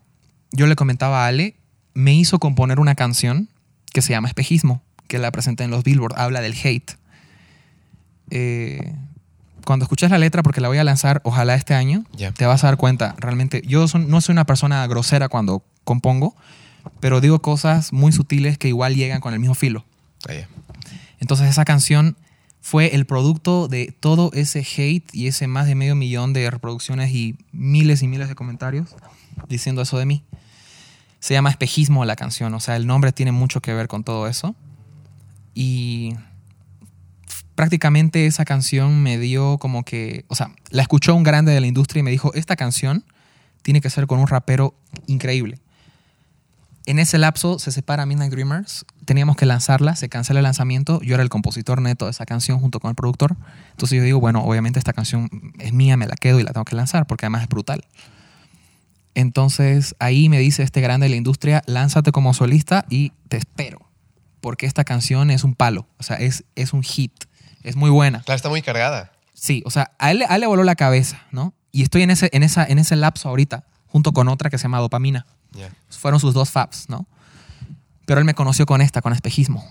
[0.52, 1.56] yo le comentaba a Ale,
[1.94, 3.48] me hizo componer una canción
[3.92, 6.92] que se llama Espejismo, que la presenté en los Billboard, habla del hate.
[8.30, 8.94] Eh,
[9.64, 12.68] cuando escuches la letra, porque la voy a lanzar, ojalá este año, te vas a
[12.68, 16.36] dar cuenta, realmente, yo son- no soy una persona grosera cuando compongo,
[17.00, 19.84] pero digo cosas muy sutiles que igual llegan con el mismo filo.
[20.44, 20.46] Ah.
[21.18, 22.16] Entonces esa canción
[22.60, 27.10] fue el producto de todo ese hate y ese más de medio millón de reproducciones
[27.12, 28.94] y miles y miles de comentarios
[29.48, 30.24] diciendo eso de mí.
[31.20, 34.26] Se llama Espejismo la canción, o sea, el nombre tiene mucho que ver con todo
[34.28, 34.54] eso.
[35.54, 36.14] Y
[37.54, 41.66] prácticamente esa canción me dio como que, o sea, la escuchó un grande de la
[41.66, 43.04] industria y me dijo, esta canción
[43.62, 44.74] tiene que ser con un rapero
[45.06, 45.58] increíble.
[46.84, 51.14] En ese lapso se separa Midnight Dreamers, teníamos que lanzarla, se cancela el lanzamiento, yo
[51.14, 53.36] era el compositor neto de esa canción junto con el productor,
[53.72, 55.28] entonces yo digo, bueno, obviamente esta canción
[55.58, 57.84] es mía, me la quedo y la tengo que lanzar porque además es brutal.
[59.16, 63.80] Entonces ahí me dice este grande de la industria, lánzate como solista y te espero,
[64.42, 67.24] porque esta canción es un palo, o sea, es, es un hit,
[67.62, 68.20] es muy buena.
[68.20, 69.12] Claro, está muy cargada.
[69.32, 71.54] Sí, o sea, a él, a él le voló la cabeza, ¿no?
[71.72, 74.64] Y estoy en ese, en, esa, en ese lapso ahorita, junto con otra que se
[74.64, 75.26] llama Dopamina
[75.88, 77.06] fueron sus dos faps, ¿no?
[78.04, 79.64] Pero él me conoció con esta, con espejismo.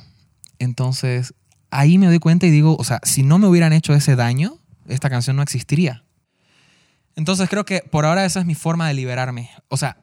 [0.60, 1.34] Entonces,
[1.70, 4.58] ahí me doy cuenta y digo, o sea, si no me hubieran hecho ese daño,
[4.88, 6.04] esta canción no existiría.
[7.16, 9.50] Entonces creo que por ahora esa es mi forma de liberarme.
[9.70, 9.98] O sea,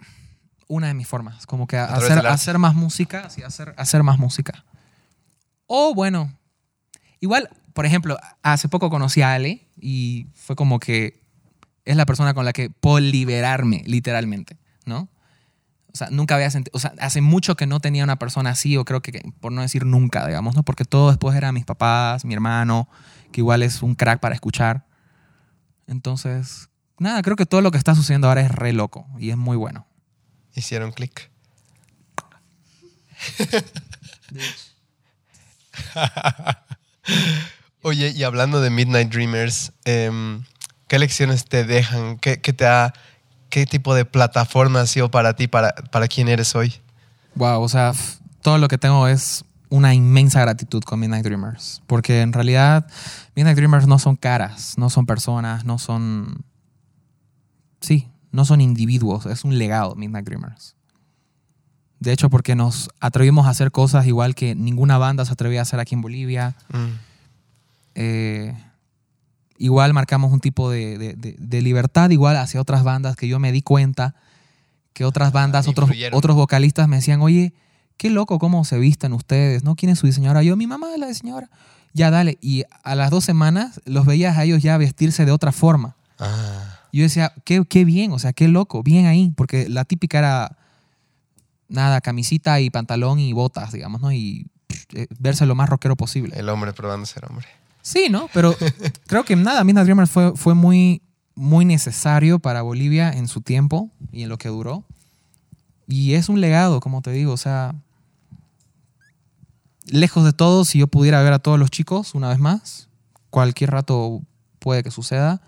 [0.69, 1.47] una de mis formas.
[1.47, 4.65] Como que hacer, hacer más música, sí, hacer, hacer más música.
[5.67, 6.33] O bueno,
[7.21, 11.23] igual, por ejemplo, hace poco conocí a Ale y fue como que
[11.85, 14.57] es la persona con la que puedo liberarme, literalmente,
[14.87, 15.09] ¿no?
[15.93, 18.79] O sea, nunca había sentido, o sea, hace mucho que no tenía una persona así,
[18.79, 20.63] o creo que, por no decir nunca, digamos, ¿no?
[20.63, 22.89] Porque todo después eran mis papás, mi hermano,
[23.31, 24.87] que igual es un crack para escuchar.
[25.87, 26.71] Entonces,
[27.03, 29.57] nada, creo que todo lo que está sucediendo ahora es re loco y es muy
[29.57, 29.87] bueno.
[30.55, 31.31] Hicieron clic.
[37.83, 40.45] Oye, y hablando de Midnight Dreamers, em,
[40.89, 42.19] ¿qué lecciones te dejan?
[42.19, 42.93] ¿Qué, qué te ha,
[43.53, 46.73] ¿Qué tipo de plataforma ha sido para ti, para, para quién eres hoy?
[47.35, 47.93] Wow, o sea,
[48.41, 51.83] todo lo que tengo es una inmensa gratitud con Midnight Dreamers.
[51.87, 52.87] Porque en realidad,
[53.37, 56.47] Midnight Dreamers no son caras, no son personas, no son.
[57.83, 60.75] Sí, no son individuos, es un legado, Midnight Dreamers.
[62.01, 65.63] De hecho, porque nos atrevimos a hacer cosas igual que ninguna banda se atrevía a
[65.63, 66.57] hacer aquí en Bolivia.
[66.73, 66.89] Mm,
[67.95, 68.55] Eh,
[69.59, 73.39] igual marcamos un tipo de, de- de- de libertad igual hacia otras bandas que yo
[73.39, 74.15] me di cuenta
[74.95, 77.53] que otras bandas, otros, otros vocalistas me decían, oye,
[77.99, 79.77] qué loco cómo se visten ustedes, ¿no?
[79.77, 80.43] ¿Quién es su diseñadora?
[80.43, 81.51] Yo, mi mamá es la diseñadora.
[81.93, 82.39] Ya, dale.
[82.41, 85.97] Y a las dos semanas los veías a ellos ya vestirse de otra forma.
[86.19, 90.19] Ah, Yo decía, qué, qué bien, o sea, qué loco, bien ahí, porque la típica
[90.19, 90.59] era,
[91.69, 94.13] nada, camisita y pantalón y botas, digamos, ¿no?
[94.13, 96.39] Y pff, eh, verse lo más rockero posible.
[96.39, 97.47] el hombre probando ser hombre.
[97.81, 98.29] Sí, ¿no?
[98.35, 98.55] Pero
[99.07, 101.03] creo que nada, Midnight Dreamers fue, fue muy,
[101.35, 104.85] muy necesario para Bolivia en su tiempo y en lo que duró.
[105.89, 107.75] Y es un legado, como te digo, o sea,
[109.87, 112.89] lejos de todo, si yo pudiera ver a todos los chicos una vez más,
[113.31, 114.23] cualquier rato
[114.59, 115.43] puede que suceda,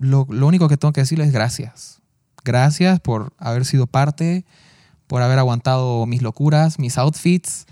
[0.00, 1.98] lo, lo único que tengo que decirles es gracias.
[2.44, 4.44] Gracias por haber sido parte,
[5.06, 7.66] por haber aguantado mis locuras, mis outfits,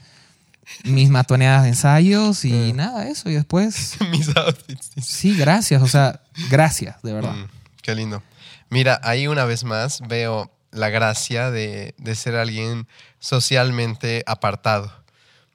[0.85, 2.73] mis matoneadas de ensayos y Eh.
[2.75, 3.31] nada, eso.
[3.31, 4.91] Y después, Mis outfits.
[5.03, 7.33] sí, gracias, o sea, gracias, de verdad.
[7.35, 7.47] Mm,
[7.83, 8.23] qué lindo.
[8.71, 12.87] Mira, ahí una vez más veo la gracia de, de ser alguien
[13.19, 14.93] socialmente apartado.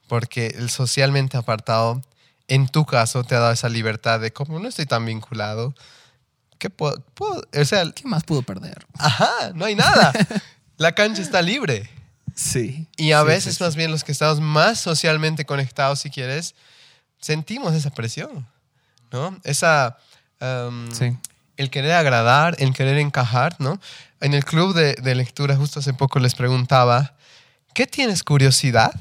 [0.07, 2.01] Porque el socialmente apartado,
[2.47, 5.76] en tu caso, te ha dado esa libertad de como no estoy tan vinculado.
[6.64, 8.86] ¿Qué puedo, puedo- O sea, ¿Qué más pudo perder?
[8.97, 10.14] ajá, no hay nada.
[10.78, 11.89] La cancha está libre.
[12.36, 12.88] Sí.
[12.95, 13.64] Y a Sí, veces sí, sí.
[13.66, 16.55] más bien los que estamos más socialmente conectados, si quieres,
[17.20, 18.47] sentimos esa presión,
[19.11, 19.38] ¿no?
[19.43, 19.97] Esa...
[20.39, 21.18] um, Sí.
[21.57, 23.78] el querer agradar, el querer encajar, ¿no?
[24.22, 27.14] En el club de, de lectura justo hace poco les preguntaba,
[27.74, 28.93] ¿qué tienes curiosidad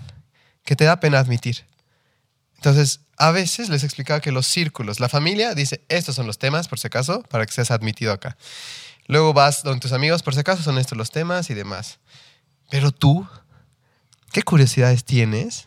[0.64, 1.64] que te da pena admitir?
[2.62, 6.68] Entonces, a veces les explicaba que los círculos, la familia dice, estos son los temas,
[6.68, 8.36] por si acaso, para que seas admitido acá.
[9.08, 11.98] Luego vas donde tus amigos, por si acaso, son estos los temas y demás.
[12.70, 13.26] Pero tú,
[14.30, 15.66] ¿qué curiosidades tienes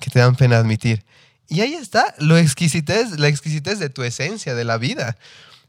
[0.00, 1.04] que te dan pena admitir?
[1.46, 5.18] Y ahí está lo exquisitez, la exquisitez de tu esencia, de la vida.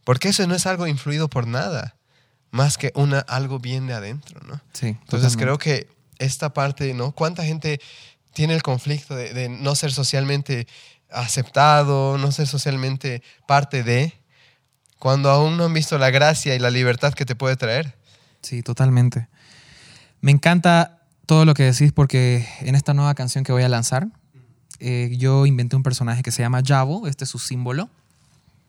[0.06, 1.98] Porque eso no es algo influido por nada,
[2.50, 4.62] más que una, algo bien de adentro, ¿no?
[4.72, 4.88] Sí.
[4.88, 5.44] Entonces totalmente.
[5.44, 7.12] creo que esta parte, ¿no?
[7.12, 7.82] ¿Cuánta gente
[8.34, 10.68] tiene el conflicto de, de no ser socialmente
[11.12, 14.14] aceptado, no ser socialmente parte de,
[15.02, 17.96] cuando aún no han visto la gracia y la libertad que te puede traer?
[18.42, 19.28] Sí, totalmente.
[20.22, 24.08] Me encanta todo lo que decís porque en esta nueva canción que voy a lanzar,
[24.80, 27.90] eh, yo inventé un personaje que se llama Javo, este es su símbolo,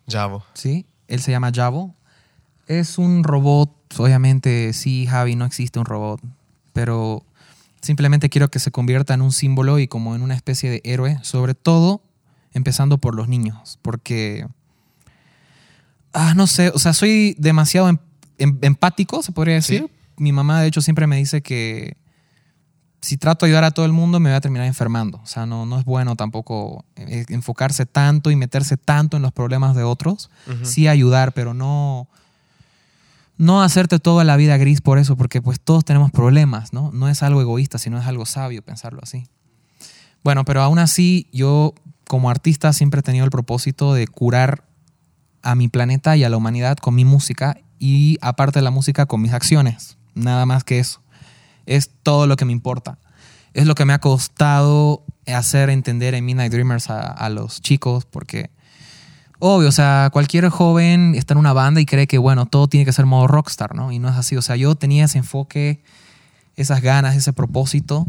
[0.09, 0.45] Javo.
[0.55, 0.87] ¿sí?
[1.09, 1.95] Él se llama Javo.
[2.67, 6.21] Es un robot, obviamente sí, Javi, no existe un robot,
[6.73, 7.25] pero
[7.83, 11.19] simplemente quiero que se convierta en un símbolo y como en una especie de héroe,
[11.23, 12.03] sobre todo
[12.55, 14.47] empezando por los niños, porque,
[16.13, 17.99] ah, no sé, o sea, soy demasiado em-
[18.39, 19.87] em- empático, se podría decir.
[19.89, 19.91] Sí.
[20.19, 21.97] Mi mamá, de hecho, siempre me dice que
[23.01, 25.19] si trato de ayudar a todo el mundo me voy a terminar enfermando.
[25.23, 29.33] O sea, no, no es bueno tampoco eh, enfocarse tanto y meterse tanto en los
[29.33, 30.31] problemas de otros.
[30.63, 32.09] Sí ayudar, pero no,
[33.43, 36.93] no hacerte toda la vida gris por eso, porque pues todos tenemos problemas, ¿no?
[36.93, 39.27] No es algo egoísta, sino es algo sabio pensarlo así.
[40.23, 41.75] Bueno, pero aún así yo
[42.07, 44.63] como artista siempre he tenido el propósito de curar
[45.43, 49.07] a mi planeta y a la humanidad con mi música y aparte de la música
[49.07, 49.99] con mis acciones.
[50.15, 51.03] Nada más que eso.
[51.67, 52.99] Es todo lo que me importa.
[53.55, 58.05] Es lo que me ha costado hacer entender en Midnight Dreamers a, a los chicos
[58.05, 58.53] porque
[59.45, 62.85] obvio, o sea, cualquier joven está en una banda y cree que bueno, todo tiene
[62.85, 63.91] que ser modo rockstar, ¿no?
[63.91, 64.37] Y no es así.
[64.37, 65.83] O sea, yo tenía ese enfoque,
[66.55, 68.07] esas ganas, ese propósito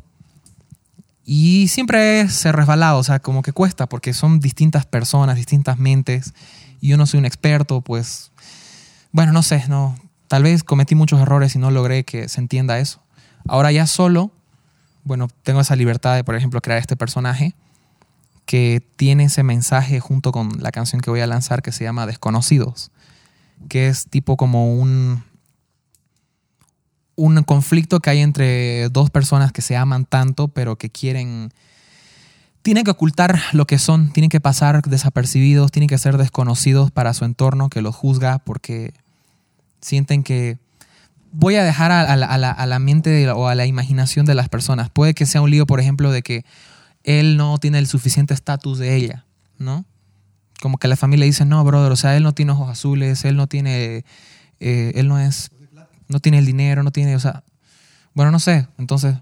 [1.26, 6.34] y siempre se resbalado, o sea, como que cuesta, porque son distintas personas, distintas mentes,
[6.82, 8.32] y yo no soy un experto, pues
[9.12, 12.78] bueno, no sé, no, tal vez cometí muchos errores y no logré que se entienda
[12.78, 13.02] eso.
[13.48, 14.32] Ahora ya solo,
[15.04, 17.56] bueno, tengo esa libertad de, por ejemplo, crear este personaje
[18.46, 22.06] que tiene ese mensaje junto con la canción que voy a lanzar que se llama
[22.06, 22.92] Desconocidos,
[23.70, 25.24] que es tipo como un
[27.16, 31.52] un conflicto que hay entre dos personas que se aman tanto, pero que quieren
[32.64, 37.14] tienen que ocultar lo que son, tienen que pasar desapercibidos, tienen que ser desconocidos para
[37.14, 38.94] su entorno que los juzga porque
[39.82, 40.58] sienten que
[41.34, 44.90] voy a dejar a, la, a la, mente o a la imaginación de las personas.
[44.90, 46.46] Puede que sea un lío, por ejemplo, de que
[47.04, 49.26] él no tiene el suficiente estatus de ella,
[49.58, 49.86] ¿no?
[50.62, 53.36] Como que la familia dice, no, brother, o sea, él no tiene ojos azules, él
[53.36, 54.06] no tiene,
[54.60, 55.52] eh, él no es,
[56.08, 57.44] no tiene el dinero, no tiene, o sea,
[58.14, 59.18] bueno, no sé, entonces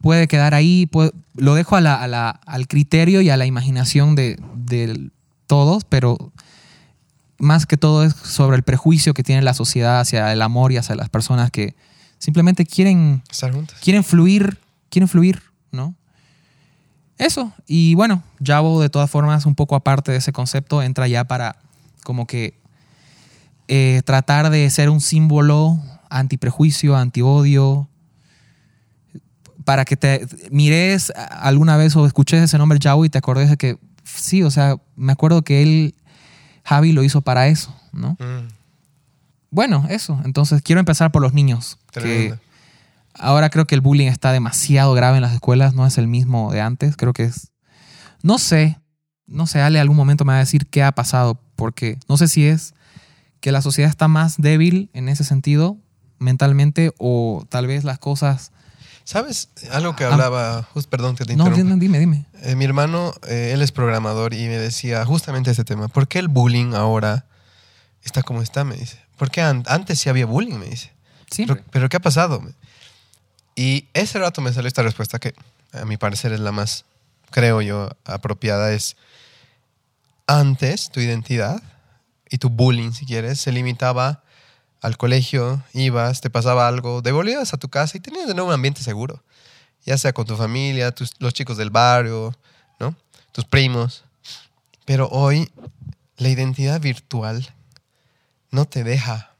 [0.00, 3.46] puede quedar ahí, puede- lo dejo a la- a la- al criterio y a la
[3.46, 5.10] imaginación de, de
[5.46, 6.32] todos, pero
[7.38, 10.76] más que todo es sobre el prejuicio que tiene la sociedad hacia el amor y
[10.76, 11.74] hacia las personas que
[12.18, 13.52] simplemente quieren Estar
[13.82, 14.58] quieren fluir,
[14.90, 15.42] quieren fluir.
[17.18, 17.52] Eso.
[17.66, 21.56] Y bueno, Jabo de todas formas, un poco aparte de ese concepto, entra ya para
[22.02, 22.58] como que
[23.68, 27.88] eh, tratar de ser un símbolo antiprejuicio, antiodio,
[29.64, 33.56] para que te mires alguna vez o escuches ese nombre Jabo y te acordes de
[33.56, 35.94] que sí, o sea, me acuerdo que él,
[36.64, 38.12] Javi, lo hizo para eso, ¿no?
[38.18, 38.48] Mm,
[39.50, 40.20] Bueno, eso.
[40.24, 41.78] Entonces quiero empezar por los niños.
[41.92, 42.34] que-.
[43.18, 46.52] Ahora creo que el bullying está demasiado grave en las escuelas, no es el mismo
[46.52, 47.48] de antes, creo que es...
[48.22, 48.78] No sé,
[49.26, 52.28] no sé, Ale algún momento me va a decir qué ha pasado, porque no sé
[52.28, 52.74] si es
[53.40, 55.76] que la sociedad está más débil en ese sentido
[56.18, 58.52] mentalmente o tal vez las cosas...
[59.04, 59.48] ¿Sabes?
[59.72, 60.12] Algo que Ah.
[60.12, 61.74] hablaba, just, perdón que te No, interrumpa.
[61.76, 62.26] dime, dime.
[62.42, 65.88] Eh, mi hermano, eh, él es programador y me decía justamente este tema.
[65.88, 67.26] ¿Por qué el bullying ahora
[68.04, 68.62] está como está?
[68.62, 68.98] Me dice.
[69.16, 70.54] ¿Por qué an- antes sí había bullying?
[70.56, 70.92] Me dice.
[71.32, 72.40] Sí, ¿Pero, pero qué ha pasado?
[73.54, 75.34] Y ese rato me salió esta respuesta que
[75.72, 76.84] a mi parecer es la más,
[77.30, 78.72] creo yo, apropiada.
[78.72, 78.96] Es,
[80.26, 81.62] antes tu identidad
[82.30, 84.22] y tu bullying, si quieres, se limitaba
[84.80, 88.54] al colegio, ibas, te pasaba algo, devolvías a tu casa y tenías de nuevo un
[88.54, 89.22] ambiente seguro.
[89.84, 92.36] Ya sea con tu familia, tus, los chicos del barrio,
[92.78, 92.94] ¿no?
[93.32, 94.04] Tus primos.
[94.84, 95.50] Pero hoy
[96.16, 97.54] la identidad virtual
[98.50, 99.32] no te deja.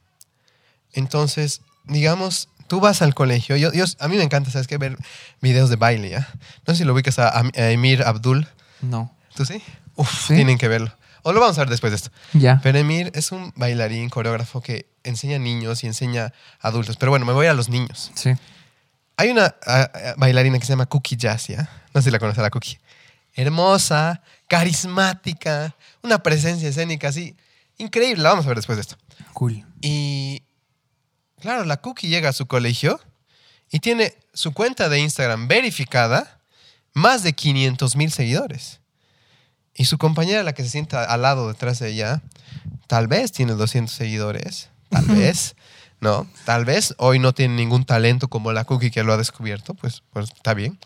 [0.91, 3.55] Entonces, digamos, tú vas al colegio.
[3.57, 4.77] Yo, yo- a mí me encanta, ¿sabes qué?
[4.77, 4.97] Ver
[5.41, 6.27] videos de baile, ¿ya?
[6.67, 8.47] No sé si lo ubicas a, a Emir Abdul.
[8.81, 9.13] no.
[9.35, 9.61] ¿Tú sí?
[9.95, 10.35] Uf, Sí.
[10.35, 10.95] tienen que verlo.
[11.23, 12.11] O lo vamos a ver después de esto.
[12.33, 12.59] Ya.
[12.61, 16.97] Pero Emir es un bailarín, coreógrafo que enseña a niños y enseña a adultos.
[16.97, 18.11] Pero bueno, me voy a los niños.
[18.13, 18.33] Sí.
[19.17, 19.55] Hay una
[20.17, 21.69] bailarina que se llama Cookie Jazz, ¿ya?
[21.93, 22.77] No sé si la conoce la Cookie.
[23.35, 27.35] Hermosa, carismática, una presencia escénica así.
[27.77, 28.97] Increíble, la vamos a ver después de esto.
[29.33, 29.65] Cool.
[29.81, 30.43] Y
[31.43, 33.01] claro, la Cookie llega a su colegio
[33.69, 36.39] y tiene su cuenta de Instagram verificada,
[36.93, 38.79] más de 500 mil seguidores.
[39.75, 42.21] Y su compañera, la que se sienta al lado detrás de ella,
[42.87, 45.57] tal vez tiene 200 seguidores, tal vez,
[45.99, 46.25] ¿no?
[46.45, 50.01] Tal vez hoy no tiene ningún talento como la Cookie que lo ha descubierto, pues,
[50.13, 50.79] pues está bien.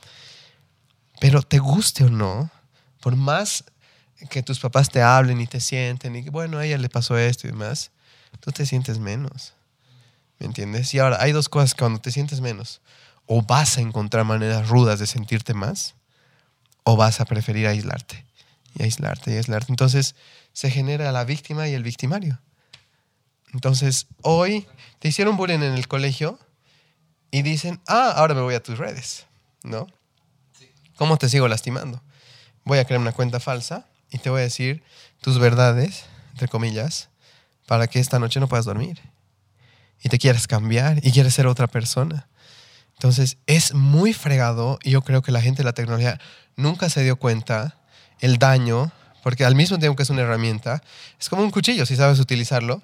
[1.19, 2.49] Pero te guste o no,
[2.99, 3.63] por más
[4.31, 7.15] que tus papás te hablen y te sienten y que, bueno, a ella le pasó
[7.15, 7.91] esto y demás,
[8.39, 9.53] tú te sientes menos.
[10.39, 10.93] ¿Me entiendes?
[10.93, 12.81] Y ahora hay dos cosas que cuando te sientes menos,
[13.25, 15.95] o vas a encontrar maneras rudas de sentirte más,
[16.83, 18.25] o vas a preferir aislarte
[18.75, 19.71] y aislarte y aislarte.
[19.71, 20.15] Entonces
[20.53, 22.39] se genera la víctima y el victimario.
[23.53, 24.67] Entonces hoy
[24.99, 26.39] te hicieron bullying en el colegio
[27.31, 29.25] y dicen, ah, ahora me voy a tus redes,
[29.63, 29.87] ¿no?
[30.95, 32.01] ¿Cómo te sigo lastimando?
[32.63, 34.83] Voy a crear una cuenta falsa y te voy a decir
[35.21, 37.09] tus verdades, entre comillas,
[37.65, 38.99] para que esta noche no puedas dormir.
[40.03, 42.27] Y te quieres cambiar y quieres ser otra persona.
[42.93, 46.19] Entonces es muy fregado y yo creo que la gente de la tecnología
[46.55, 47.77] nunca se dio cuenta
[48.19, 48.91] el daño,
[49.23, 50.81] porque al mismo tiempo que es una herramienta,
[51.19, 52.81] es como un cuchillo, si sabes utilizarlo,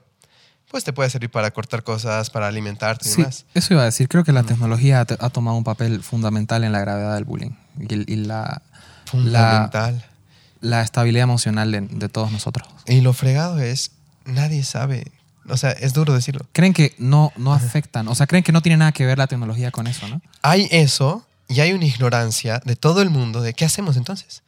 [0.70, 3.45] pues te puede servir para cortar cosas, para alimentarte y Sí, demás.
[3.53, 4.07] eso iba a decir.
[4.07, 8.16] Creo que la tecnología ha, tomado un papel fundamental en la gravedad del bullying y
[8.16, 8.61] la,
[9.05, 10.03] Fundamental.
[10.61, 12.68] la estabilidad emocional de, de todos nosotros.
[12.88, 13.91] Y lo fregado es,
[14.26, 15.11] nadie sabe.
[15.49, 16.45] O sea, es duro decirlo.
[16.53, 19.27] Creen que no, no afectan, o sea, creen que no tiene nada que ver la
[19.27, 20.21] tecnología con eso, ¿no?
[20.41, 24.43] Hay eso y hay una ignorancia de todo el mundo de qué hacemos entonces.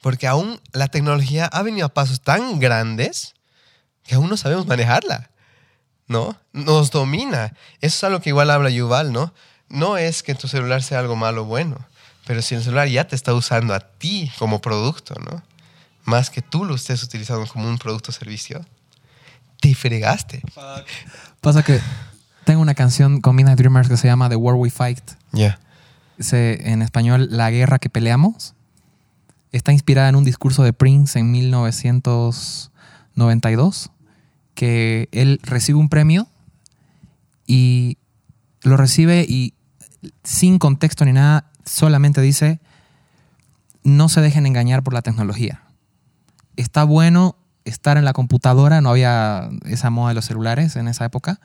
[0.00, 3.34] Porque aún la tecnología ha venido a pasos tan grandes
[4.04, 5.30] que aún no sabemos manejarla.
[6.08, 6.36] ¿No?
[6.52, 7.52] Nos domina.
[7.80, 9.34] Eso es algo que igual habla Yuval, ¿no?
[9.68, 11.84] No es que tu celular sea algo malo o bueno,
[12.26, 15.42] pero si el celular ya te está usando a ti como producto, ¿no?
[16.04, 18.64] Más que tú lo estés utilizando como un producto o servicio,
[19.60, 20.42] te fregaste.
[21.40, 21.80] Pasa que
[22.44, 25.00] tengo una canción con Midnight Dreamers que se llama The War We Fight.
[25.32, 25.58] Ya.
[26.18, 28.54] Se- en español, La guerra que peleamos.
[29.52, 33.90] Está inspirada en un discurso de Prince en 1992,
[34.54, 36.28] que él recibe un premio
[37.46, 37.98] y
[38.62, 39.54] lo recibe y
[40.24, 42.60] sin contexto ni nada, solamente dice,
[43.84, 45.62] no se dejen engañar por la tecnología.
[46.56, 47.36] Está bueno
[47.66, 51.40] estar en la computadora, no había esa moda de los celulares en esa época,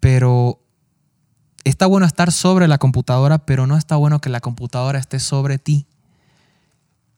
[0.00, 0.60] pero
[1.64, 5.58] está bueno estar sobre la computadora, pero no está bueno que la computadora esté sobre
[5.58, 5.86] ti.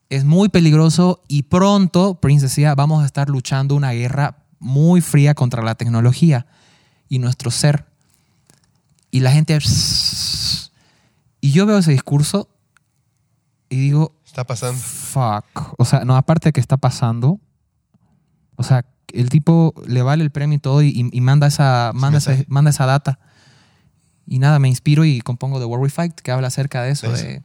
[0.09, 5.33] Es muy peligroso y pronto, Prince decía, vamos a estar luchando una guerra muy fría
[5.33, 6.45] contra la tecnología
[7.07, 7.85] y nuestro ser.
[9.09, 9.57] Y la gente...
[11.39, 12.49] Y yo veo ese discurso
[13.69, 14.79] y digo, Está pasando.
[14.79, 15.73] fuck.
[15.77, 17.39] O sea, no, aparte de que está pasando,
[18.61, 22.19] o sea, el tipo le vale el premio y todo y, y manda, esa, manda,
[22.19, 22.45] ese- mensaje.
[22.49, 23.19] manda esa data.
[24.27, 27.11] Y nada, me inspiro y compongo The War We Fight, que habla acerca de eso,
[27.11, 27.41] de,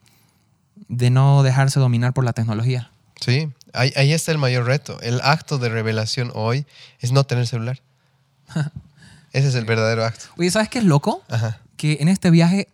[0.89, 2.93] de no dejarse dominar por la tecnología.
[3.21, 5.01] Sí, ahí, ahí está el mayor reto.
[5.01, 6.67] El acto de revelación hoy
[7.01, 7.83] es no tener celular.
[9.33, 10.27] Ese es el verdadero acto.
[10.39, 11.23] Oye, ¿sabes qué es loco?
[11.29, 11.59] Ajá.
[11.77, 12.69] Que en este viaje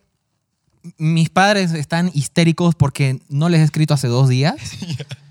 [0.97, 4.55] mis padres están histéricos porque no les he escrito hace dos días.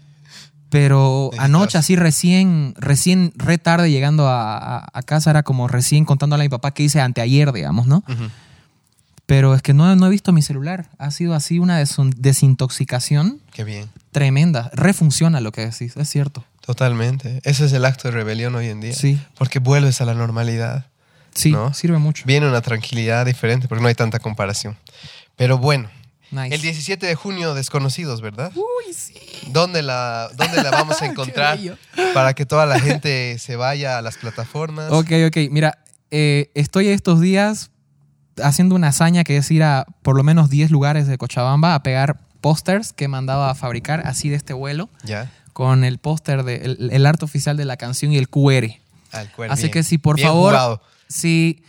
[0.73, 6.07] Pero anoche, así recién, recién, re tarde llegando a, a- a casa, era como recién
[6.07, 8.03] contándole a mi papá que hice anteayer, digamos, ¿no?
[9.27, 10.89] Pero es que no, no he visto mi celular.
[10.99, 11.77] Ha sido así una
[12.17, 13.89] desintoxicación Qué bien.
[14.13, 14.71] tremenda.
[14.73, 16.45] Refunciona lo que decís, es cierto.
[16.65, 17.41] Totalmente.
[17.45, 18.95] Ese es el acto de rebelión hoy en día.
[18.95, 20.87] Sí, Porque vuelves a la normalidad.
[21.35, 21.73] sí, ¿No?
[21.75, 22.25] sirve mucho.
[22.27, 24.77] Viene una tranquilidad diferente porque no hay tanta comparación.
[25.37, 25.89] Pero bueno,
[26.33, 26.55] Nice.
[26.55, 28.51] el 17 de junio, desconocidos, ¿verdad?
[28.57, 29.15] Uy, sí.
[29.49, 31.59] ¿Dónde la, dónde la vamos a encontrar
[32.15, 34.91] para que toda la gente se vaya a las plataformas?
[34.91, 35.37] Ok, ok.
[35.51, 35.79] Mira,
[36.11, 37.71] eh, estoy estos días
[38.43, 41.83] haciendo una hazaña que es ir a por lo menos 10 lugares de Cochabamba a
[41.83, 45.31] pegar pósters que he mandado a fabricar así de este vuelo Ya.
[45.53, 48.71] con el póster, de, el, el arte oficial de la canción y el QR.
[49.13, 49.73] Al QR, Así bien.
[49.75, 50.83] que si por Bien favor, jugado.
[51.09, 51.63] si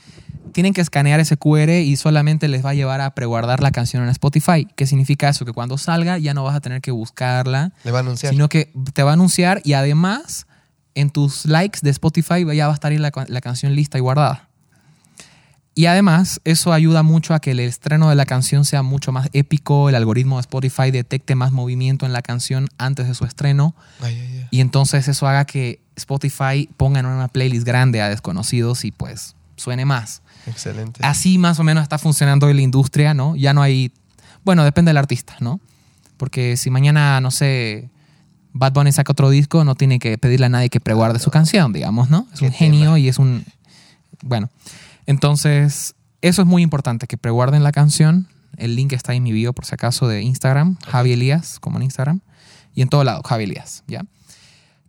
[0.54, 4.04] tienen que escanear ese QR y solamente les va a llevar a preguardar la canción
[4.04, 4.66] en Spotify.
[4.76, 5.44] ¿Qué significa eso?
[5.44, 8.32] Que cuando salga ya no vas a tener que buscarla, Le va a anunciar.
[8.32, 10.48] sino que te va a anunciar y además
[10.96, 14.02] en tus likes de Spotify ya va a estar ahí la, la canción lista y
[14.02, 14.48] guardada.
[15.76, 19.30] Y además, eso ayuda mucho a que el estreno de la canción sea mucho más
[19.34, 23.74] épico, el algoritmo de Spotify detecte más movimiento en la canción antes de su estreno
[24.00, 24.48] Ay, ay, ay.
[24.52, 29.36] y entonces eso haga que Spotify ponga en una playlist grande a desconocidos y pues
[29.56, 30.22] suene más.
[30.48, 31.00] Excelente.
[31.04, 33.36] Así más o menos está funcionando hoy la industria, ¿no?
[33.36, 33.92] Ya no hay,
[34.44, 35.60] bueno, depende del artista, ¿no?
[36.18, 37.90] Porque si mañana, no sé,
[38.54, 41.74] Bad Bunny saca otro disco, no tiene que pedirle a nadie que preguarde su canción,
[41.74, 42.28] digamos, ¿no?
[42.34, 43.46] Es Qué un genio y es un...
[44.22, 44.50] Bueno,
[45.06, 48.28] entonces, eso es muy importante, que preguarden la canción.
[48.58, 51.84] El link está en mi bio, por si acaso, de Instagram, Javi Elías, como en
[51.84, 52.22] Instagram.
[52.76, 54.06] Y en todo lado, Javi Elías, ¿ya?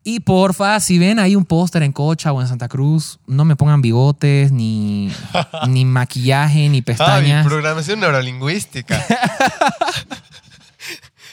[0.06, 3.56] Y porfa, si ven ahí un póster en Cocha o en Santa Cruz, no me
[3.56, 5.10] pongan bigotes, ni,
[5.68, 7.44] ni maquillaje, ni Ah, pestañas.
[7.44, 9.02] mi programación neurolingüística.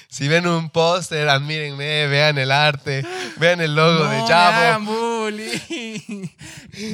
[0.07, 3.05] si ven un póster, admírenme, vean el arte,
[3.37, 5.29] vean el logo de No Chavo.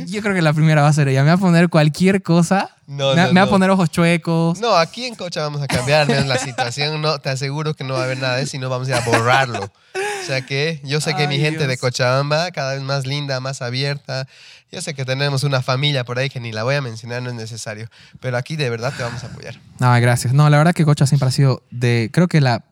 [0.08, 1.22] Yo creo que la primera va a ser ella.
[1.24, 2.72] Me va a poner cualquier cosa.
[2.88, 3.42] No, me, no, me va no.
[3.42, 4.60] a poner ojos chuecos.
[4.60, 6.20] No, aquí en Cocha vamos a cambiar ¿no?
[6.22, 7.02] la situación.
[7.02, 8.98] No, te aseguro que no va a haber nada de eso, sino vamos a ir
[8.98, 9.72] a borrarlo.
[10.28, 11.80] O sea que yo sé que mi Ay, gente de Dios.
[11.80, 14.28] Cochabamba cada vez más linda, más abierta.
[14.70, 17.30] Yo sé que tenemos una familia por ahí que ni la voy a mencionar, no
[17.30, 17.88] es necesario.
[18.20, 19.56] Pero aquí de verdad te vamos a apoyar.
[19.80, 20.34] No, gracias.
[20.34, 22.10] No, la verdad que Cocha siempre ha sido de.
[22.12, 22.66] Creo que la.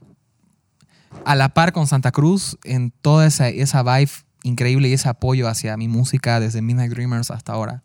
[1.23, 4.11] A la par con Santa Cruz, en toda esa, esa vibe
[4.43, 7.83] increíble y ese apoyo hacia mi música desde Midnight Dreamers hasta ahora.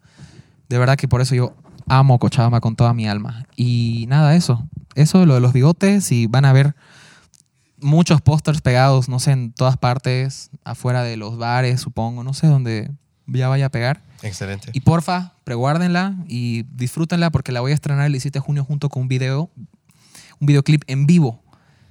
[0.68, 1.54] De verdad que por eso yo
[1.86, 3.46] amo Cochabamba con toda mi alma.
[3.54, 4.66] Y nada, eso.
[4.96, 6.74] Eso, lo de los bigotes, y van a ver
[7.82, 12.46] muchos pósters pegados, no sé, en todas partes, afuera de los bares, supongo, no sé
[12.46, 12.90] dónde
[13.26, 14.02] ya vaya a pegar.
[14.22, 14.70] Excelente.
[14.72, 18.88] Y porfa, preguárdenla y disfrútenla porque la voy a estrenar el 17 de junio junto
[18.88, 19.50] con un video,
[20.40, 21.42] un videoclip en vivo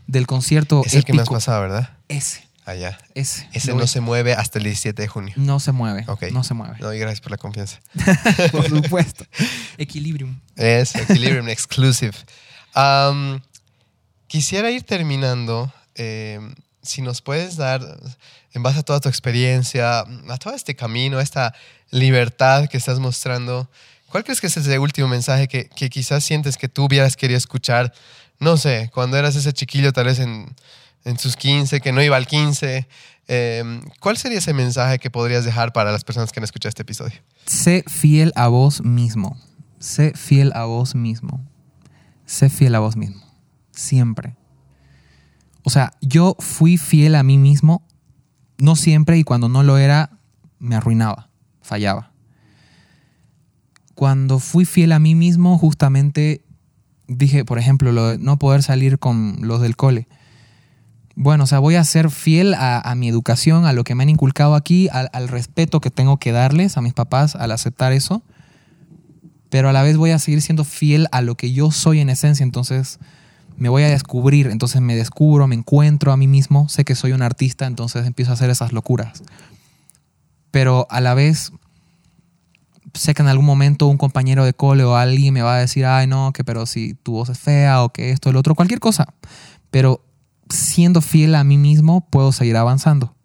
[0.07, 1.97] del concierto Es el que me has pasado, ¿verdad?
[2.07, 2.97] Ese, Allá.
[3.15, 3.47] ese.
[3.53, 5.33] Ese Lo no se mueve hasta el 17 de junio.
[5.37, 6.03] no se mueve.
[6.07, 6.25] Ok.
[6.31, 6.77] No se mueve.
[6.79, 7.79] No, y gracias por la confianza.
[8.51, 9.25] Por supuesto.
[9.77, 10.39] Equilibrium.
[10.55, 12.13] Es Equilibrium Exclusive.
[14.27, 15.73] Quisiera ir terminando.
[15.99, 16.39] Eh,
[16.81, 17.81] si nos puedes dar,
[18.53, 21.53] en base a toda tu experiencia, a todo este camino, a esta
[21.91, 23.69] libertad que estás mostrando,
[24.07, 27.37] ¿cuál crees que es ese último mensaje que, que quizás sientes que tú hubieras querido
[27.37, 27.93] escuchar?
[28.39, 30.55] No sé, cuando eras ese chiquillo, tal vez en,
[31.03, 32.87] en sus 15, que no iba al 15.
[33.27, 36.83] Eh, ¿Cuál sería ese mensaje que podrías dejar para las personas que han escuchado este
[36.83, 37.19] episodio?
[37.45, 39.37] Sé fiel a vos mismo.
[39.79, 41.45] Sé fiel a vos mismo.
[42.25, 43.21] Sé fiel a vos mismo.
[43.71, 44.38] Siempre.
[45.63, 47.85] O sea, yo fui fiel a mí mismo,
[48.57, 50.11] no siempre, y cuando no lo era,
[50.59, 51.29] me arruinaba,
[51.61, 52.11] fallaba.
[53.95, 56.43] Cuando fui fiel a mí mismo, justamente
[57.07, 60.07] dije, por ejemplo, lo de no poder salir con los del cole.
[61.15, 64.09] Bueno, o sea, voy a ser fiel a, mi educación, a lo que me han
[64.09, 68.23] inculcado aquí, al, al respeto que tengo que darles a mis papás al aceptar eso,
[69.49, 72.09] pero a la vez voy a seguir siendo fiel a lo que yo soy en
[72.09, 72.99] esencia, entonces
[73.59, 77.11] me voy a descubrir, entonces me descubro, me encuentro a mí mismo, sé que soy
[77.11, 79.21] un artista, entonces empiezo a hacer esas locuras.
[80.51, 81.51] Pero a la vez
[82.93, 85.85] sé que en algún momento un compañero de cole o alguien me va a decir,
[85.85, 88.79] ay no, que pero si tu voz es fea o que esto, el otro, cualquier
[88.79, 89.13] cosa.
[89.69, 90.03] Pero
[90.49, 93.15] siendo fiel a mí mismo, puedo seguir avanzando.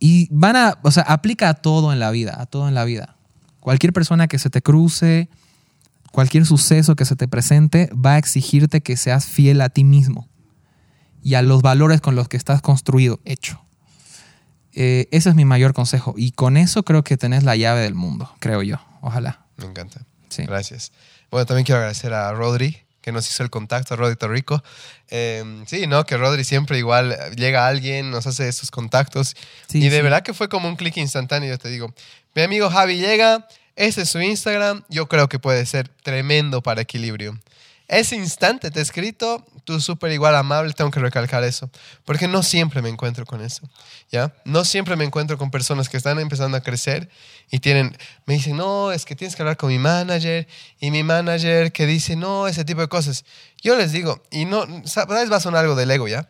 [0.00, 2.84] Y van a, o sea, aplica a todo en la vida, a todo en la
[2.84, 3.16] vida.
[3.60, 5.28] Cualquier persona que se te cruce,
[6.12, 10.28] cualquier suceso que se te presente, va a exigirte que seas fiel a ti mismo
[11.22, 13.60] y a los valores con los que estás construido, hecho.
[14.72, 16.14] Eh, ese es mi mayor consejo.
[16.16, 18.76] Y con eso creo que tenés la llave del mundo, creo yo.
[19.00, 19.46] Ojalá.
[19.56, 20.06] Me encanta.
[20.28, 20.44] Sí.
[20.44, 20.92] Gracias.
[21.30, 24.62] Bueno, también quiero agradecer a Rodri, que nos hizo el contacto, a Rodri Torrico.
[25.08, 26.04] Eh, sí, ¿no?
[26.04, 29.34] Que Rodri siempre igual llega alguien, nos hace esos contactos.
[29.66, 30.02] Sí, y de sí.
[30.02, 31.92] verdad que fue como un clic instantáneo, yo te digo.
[32.34, 33.48] Mi amigo Javi llega,
[33.78, 37.38] ese es su Instagram, yo creo que puede ser tremendo para equilibrio.
[37.86, 41.70] Ese instante te he escrito, tú súper igual amable, tengo que recalcar eso,
[42.04, 43.62] porque no siempre me encuentro con eso,
[44.10, 44.34] ¿ya?
[44.44, 47.08] No siempre me encuentro con personas que están empezando a crecer
[47.50, 50.46] y tienen, me dicen, no, es que tienes que hablar con mi manager,
[50.80, 53.24] y mi manager que dice, no, ese tipo de cosas.
[53.62, 56.28] Yo les digo, y no, sabes, va a sonar algo del ego, ¿ya?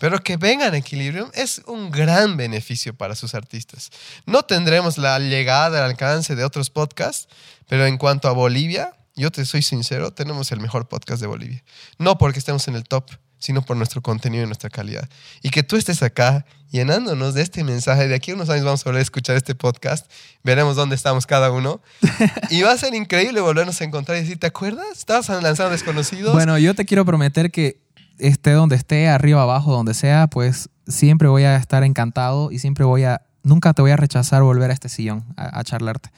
[0.00, 3.90] Pero que vengan a Equilibrium es un gran beneficio para sus artistas.
[4.24, 7.28] No tendremos la llegada, el alcance de otros podcasts,
[7.68, 11.62] pero en cuanto a Bolivia, yo te soy sincero, tenemos el mejor podcast de Bolivia.
[11.98, 15.06] No porque estemos en el top, sino por nuestro contenido y nuestra calidad.
[15.42, 18.08] Y que tú estés acá llenándonos de este mensaje.
[18.08, 20.10] De aquí a unos años vamos a volver a escuchar este podcast,
[20.42, 21.82] veremos dónde estamos cada uno.
[22.50, 24.86] y va a ser increíble volvernos a encontrar y decir, ¿te acuerdas?
[24.96, 26.32] Estabas lanzando desconocidos.
[26.32, 27.89] Bueno, yo te quiero prometer que
[28.20, 32.84] esté donde esté, arriba, abajo, donde sea, pues siempre voy a estar encantado y siempre
[32.84, 36.10] voy a, nunca te voy a rechazar volver a este sillón a, a charlarte.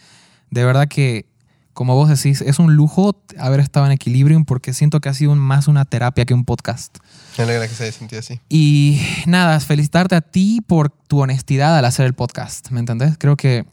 [0.50, 1.26] De verdad que,
[1.72, 5.34] como vos decís, es un lujo haber estado en Equilibrium porque siento que ha sido
[5.34, 6.98] más una terapia que un podcast.
[7.38, 8.40] Me alegra que se haya sentido así.
[8.50, 13.16] Y nada, felicitarte a ti por tu honestidad al hacer el podcast, ¿me entendés?
[13.18, 13.64] Creo que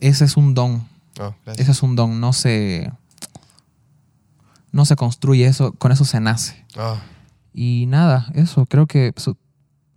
[0.00, 0.86] ese es un don,
[1.20, 2.90] Oh, ese es un don, no se,
[4.72, 6.64] no se construye eso, con eso se nace.
[6.76, 6.98] Oh,
[7.54, 9.36] Y nada, eso, creo que eso-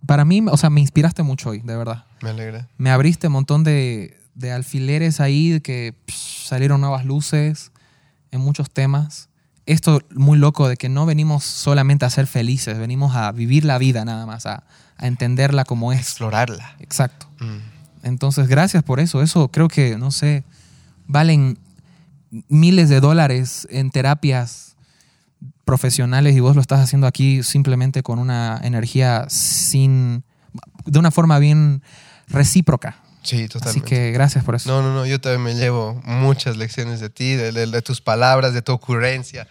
[0.06, 2.04] para mí, o sea, me inspiraste mucho hoy, de verdad.
[2.22, 2.68] me alegra.
[2.78, 7.72] Me abriste un montón de, de alfileres ahí, de que psh, salieron nuevas luces
[8.30, 9.28] en muchos temas.
[9.66, 13.76] Esto muy loco de que no venimos solamente a ser felices, venimos a vivir la
[13.78, 14.64] vida nada más, a,
[14.96, 16.00] a entenderla como es.
[16.00, 16.76] Explorarla.
[16.78, 17.26] Exacto.
[17.40, 17.58] Mm.
[18.06, 19.20] Entonces, gracias por eso.
[19.22, 20.44] Eso creo que, no sé,
[21.06, 21.58] valen
[22.48, 24.67] miles de dólares en terapias
[25.68, 30.24] profesionales y vos lo estás haciendo aquí simplemente con una energía sin,
[30.86, 31.82] de una forma bien
[32.28, 32.96] recíproca.
[33.22, 33.86] Sí, Así totalmente.
[33.86, 34.70] que gracias por eso.
[34.70, 38.00] No, no, no, yo también me llevo muchas lecciones de ti, de, de- de tus
[38.00, 39.46] palabras, de tu ocurrencia.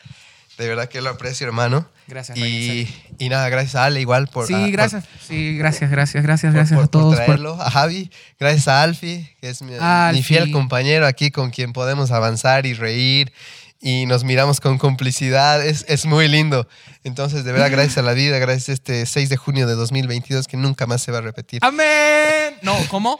[0.57, 1.87] De verdad que lo aprecio, hermano.
[2.07, 2.87] Gracias, Y,
[3.19, 4.47] y nada, gracias a Ale igual por...
[4.47, 5.03] sí, a- por- gracias.
[5.27, 7.05] sí, gracias, gracias, gracias, por- gracias por- a todos.
[7.09, 8.09] Por por- traerlo, a Javi,
[8.39, 9.73] gracias a Alfie, que es mi,
[10.13, 13.31] mi fiel compañero aquí con quien podemos avanzar y reír
[13.79, 15.65] y nos miramos con complicidad.
[15.65, 16.67] Es, es muy lindo.
[17.03, 20.47] Entonces, de verdad, gracias a la vida, gracias a este 6 de junio de 2022
[20.47, 21.59] que nunca más se va a repetir.
[21.63, 22.55] ¡Amén!
[22.61, 23.19] No, ¿cómo?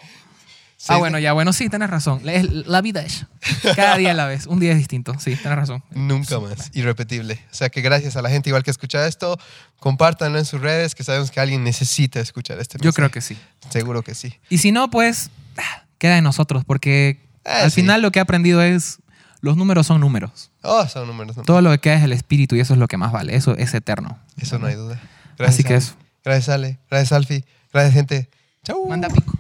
[0.90, 2.22] Ah, bueno, ya, bueno, sí, tenés razón.
[2.24, 3.26] La, la vida es.
[3.76, 4.46] Cada día a la vez.
[4.46, 5.16] Un día es distinto.
[5.20, 5.84] Sí, tenés razón.
[5.90, 6.70] Nunca más.
[6.74, 7.44] Irrepetible.
[7.52, 9.40] O sea que gracias a la gente igual que escucha esto,
[9.80, 12.96] compártanlo en sus redes, que sabemos que alguien necesita escuchar este Yo mensaje.
[12.96, 13.38] creo que sí.
[13.72, 14.36] Seguro que sí.
[14.50, 17.82] Y si no, pues ah, queda en nosotros, porque Ah, al sí.
[17.82, 19.00] final lo que he aprendido es
[19.48, 20.52] los números son números.
[20.62, 21.38] Oh, son números.
[21.38, 21.44] ¿no?
[21.44, 23.34] Todo lo que queda es el espíritu y eso es lo que más vale.
[23.34, 24.20] Eso es eterno.
[24.38, 25.00] Eso no hay duda.
[25.40, 25.78] Así que Ale.
[25.78, 25.94] eso.
[26.26, 26.80] Gracias, Ale.
[26.92, 27.46] Gracias, Alfie.
[27.72, 28.30] Gracias, gente.
[28.66, 28.86] Chau.
[28.90, 29.32] Manda pico.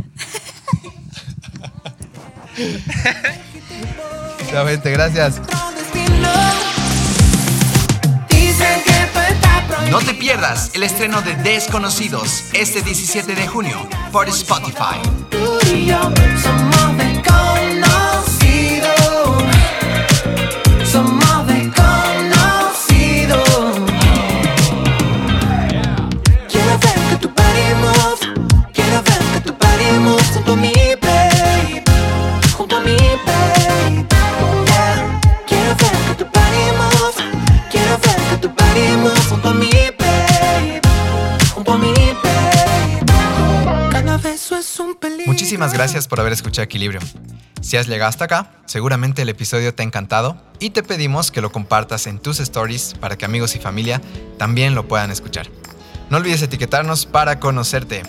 [4.49, 4.91] Chao, gente.
[4.91, 5.41] Gracias.
[9.91, 13.75] No te pierdas el estreno de Desconocidos este 17 de junio
[14.13, 15.01] por Spotify.
[45.57, 46.99] Muchísimas gracias por haber escuchado Equilibrio.
[47.61, 51.41] Si has llegado hasta acá, seguramente el episodio te ha encantado y te pedimos que
[51.41, 53.99] lo compartas en tus stories para que amigos y familia
[54.37, 55.49] también lo puedan escuchar.
[56.11, 58.03] No olvides etiquetarnos para conocerte.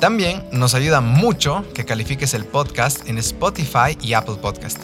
[0.00, 4.82] También nos ayuda mucho que califiques el podcast en Spotify y Apple Podcast.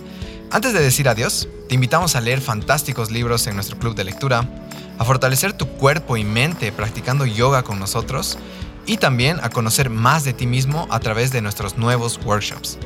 [0.50, 4.46] Antes de decir adiós, te invitamos a leer fantásticos libros en nuestro club de lectura,
[4.98, 8.36] a fortalecer tu cuerpo y mente practicando yoga con nosotros
[8.86, 12.78] y también a conocer más de ti mismo a través de nuestros nuevos workshops.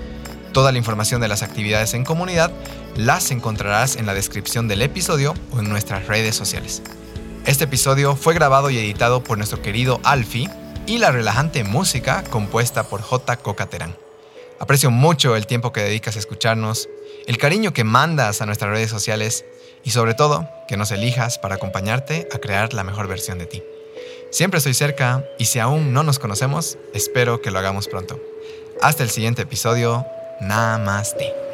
[0.52, 2.50] Toda la información de las actividades en comunidad
[2.96, 6.82] las encontrarás en la descripción del episodio o en nuestras redes sociales.
[7.46, 10.50] Este episodio fue grabado y editado por nuestro querido Alfie
[10.86, 13.36] y la relajante música compuesta por J.
[13.36, 13.96] Cocaterán.
[14.58, 16.88] Aprecio mucho el tiempo que dedicas a escucharnos,
[17.26, 19.44] el cariño que mandas a nuestras redes sociales
[19.84, 23.62] y sobre todo que nos elijas para acompañarte a crear la mejor versión de ti.
[24.30, 28.20] Siempre estoy cerca y si aún no nos conocemos, espero que lo hagamos pronto.
[28.80, 30.05] Hasta el siguiente episodio.
[30.40, 31.47] Namaste.